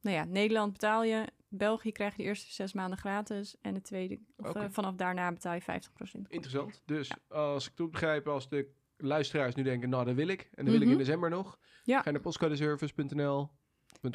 nou 0.00 0.16
ja, 0.16 0.24
Nederland 0.24 0.72
betaal 0.72 1.04
je, 1.04 1.26
België 1.52 1.92
krijg 1.92 2.16
je 2.16 2.22
de 2.22 2.28
eerste 2.28 2.52
zes 2.52 2.72
maanden 2.72 2.98
gratis. 2.98 3.56
En 3.60 3.74
de 3.74 3.80
tweede, 3.80 4.18
of, 4.36 4.54
eh, 4.54 4.64
vanaf 4.70 4.94
daarna 4.94 5.32
betaal 5.32 5.54
je 5.54 5.60
50% 5.60 5.92
korting. 5.98 6.28
interessant. 6.28 6.82
Dus 6.86 7.10
als 7.28 7.64
ik 7.64 7.70
het 7.70 7.80
goed 7.80 7.90
begrijp, 7.90 8.28
als 8.28 8.48
de 8.48 8.68
luisteraars 8.96 9.54
nu 9.54 9.62
denken, 9.62 9.88
nou 9.88 10.04
dat 10.04 10.14
wil 10.14 10.28
ik. 10.28 10.40
En 10.42 10.64
dan 10.64 10.64
wil 10.64 10.74
ik 10.74 10.82
in 10.82 10.88
Mhm. 10.88 10.98
december 10.98 11.30
nog. 11.30 11.58
Ja. 11.84 11.96
Ga 11.98 12.04
je 12.04 12.10
naar 12.12 12.20
postcodeservice.nl. 12.20 13.50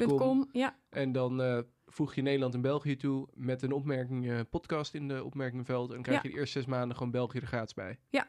.com, 0.06 0.48
ja, 0.52 0.78
En 0.90 1.12
dan 1.12 1.42
eh, 1.42 1.58
voeg 1.86 2.14
je 2.14 2.22
Nederland 2.22 2.54
en 2.54 2.60
België 2.60 2.96
toe 2.96 3.28
met 3.34 3.62
een 3.62 3.72
opmerking, 3.72 4.30
eh, 4.30 4.40
podcast 4.50 4.94
in 4.94 5.08
de 5.08 5.24
opmerkingenveld. 5.24 5.88
En 5.88 5.94
dan 5.94 6.02
krijg 6.02 6.22
Ja. 6.22 6.28
je 6.28 6.34
de 6.34 6.40
eerste 6.40 6.58
zes 6.58 6.68
maanden 6.68 6.96
gewoon 6.96 7.12
België 7.12 7.38
er 7.38 7.46
gratis 7.46 7.74
bij. 7.74 7.98
Ja. 8.08 8.26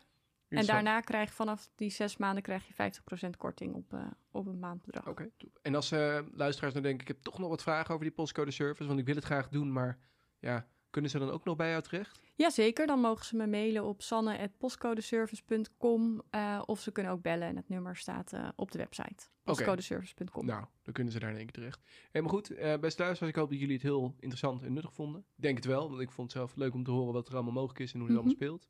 En 0.50 0.66
daarna 0.66 1.00
krijg 1.00 1.30
je 1.30 1.36
vanaf 1.36 1.70
die 1.76 1.90
zes 1.90 2.18
maanden 2.18 2.44
krijg 2.44 2.68
je 2.68 2.74
50% 2.74 3.38
korting 3.38 3.74
op, 3.76 3.94
eh, 3.94 4.06
op 4.32 4.48
een 4.48 4.60
maandbedrag. 4.60 5.08
Oké. 5.08 5.30
En 5.62 5.76
als 5.76 5.92
eh, 5.92 6.20
luisteraars 6.32 6.74
dan 6.74 6.84
denken, 6.84 7.02
ik 7.02 7.08
heb 7.08 7.22
toch 7.22 7.40
nog 7.40 7.50
wat 7.50 7.62
vragen 7.64 7.94
over 7.94 8.06
die 8.06 8.14
postcode 8.16 8.52
service, 8.52 8.88
want 8.88 9.00
ik 9.00 9.06
wil 9.06 9.16
het 9.16 9.24
graag 9.24 9.50
doen, 9.50 9.72
maar 9.72 10.00
ja, 10.40 10.68
kunnen 10.90 11.12
ze 11.12 11.20
dan 11.20 11.30
ook 11.30 11.46
nog 11.46 11.56
bij 11.56 11.70
jou 11.70 11.82
terecht? 11.82 12.22
Jazeker, 12.36 12.88
dan 12.88 13.00
mogen 13.00 13.26
ze 13.26 13.36
me 13.36 13.48
mailen 13.48 13.84
op 13.84 14.02
sanne.postcodeservice.com 14.02 16.22
eh, 16.30 16.62
of 16.66 16.80
ze 16.80 16.92
kunnen 16.92 17.12
ook 17.12 17.22
bellen 17.22 17.48
en 17.48 17.56
het 17.56 17.70
nummer 17.70 17.96
staat 17.96 18.34
op 18.56 18.72
de 18.72 18.78
website. 18.78 19.28
Postcodeservice.com. 19.44 20.46
Nou, 20.46 20.66
dan 20.84 20.94
kunnen 20.94 21.14
ze 21.14 21.20
daar 21.20 21.30
in 21.30 21.36
één 21.36 21.46
keer 21.46 21.54
terecht. 21.56 21.82
Helemaal 22.12 22.34
goed. 22.36 22.50
Eh 22.50 22.58
beste 22.58 22.80
luisteraars, 23.04 23.22
ik 23.34 23.36
hoop 23.36 23.50
dat 23.50 23.60
jullie 23.60 23.74
het 23.74 23.84
heel 23.84 24.14
interessant 24.20 24.64
en 24.64 24.74
nuttig 24.74 24.94
vonden. 24.94 25.22
Ik 25.22 25.28
denk 25.42 25.56
het 25.56 25.66
wel, 25.66 25.90
want 25.90 26.02
ik 26.02 26.12
vond 26.12 26.34
het 26.34 26.38
zelf 26.42 26.56
leuk 26.56 26.74
om 26.74 26.84
te 26.84 26.92
horen 26.92 27.14
wat 27.14 27.28
er 27.28 27.34
allemaal 27.34 27.54
mogelijk 27.54 27.80
is 27.80 27.94
en 27.94 28.00
hoe 28.00 28.08
het 28.10 28.18
Mhm. 28.18 28.28
allemaal 28.28 28.48
speelt. 28.48 28.68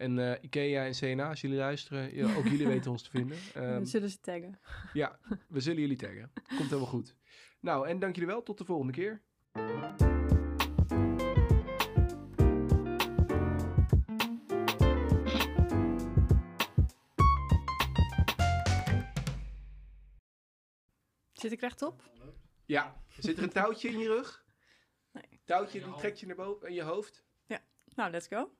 En 0.00 0.18
eh, 0.18 0.42
IKEA 0.42 0.84
en 0.84 0.92
CNA, 0.92 1.28
als 1.28 1.40
jullie 1.40 1.56
luisteren, 1.56 2.36
ook 2.36 2.44
jullie 2.44 2.66
weten 2.74 2.90
ons 2.90 3.02
te 3.02 3.10
vinden. 3.10 3.36
Um, 3.56 3.62
ehm, 3.62 3.78
we 3.78 3.86
zullen 3.86 4.10
ze 4.10 4.20
taggen. 4.20 4.58
Ja, 4.92 5.18
we 5.48 5.60
zullen 5.60 5.80
jullie 5.80 5.96
taggen. 5.96 6.32
Komt 6.48 6.68
helemaal 6.68 6.86
goed. 6.86 7.16
Nou, 7.60 7.88
en 7.88 7.98
dank 7.98 8.14
jullie 8.14 8.30
wel. 8.30 8.42
Tot 8.42 8.58
de 8.58 8.64
volgende 8.64 8.92
keer. 8.92 9.22
Zit 21.32 21.52
ik 21.52 21.60
rechtop? 21.60 22.10
Ja. 22.66 23.02
Zit 23.18 23.36
er 23.36 23.42
een 23.42 23.50
touwtje 23.50 23.88
in 23.88 23.98
je 23.98 24.08
rug? 24.08 24.44
Nee. 25.12 25.40
Touwtje, 25.44 25.84
die 25.84 25.94
trekt 25.94 26.20
je 26.20 26.26
naar 26.26 26.36
boven, 26.36 26.68
in 26.68 26.74
je 26.74 26.82
hoofd? 26.82 27.24
Ja. 27.46 27.60
Nou, 27.94 28.10
let's 28.10 28.26
go. 28.26 28.50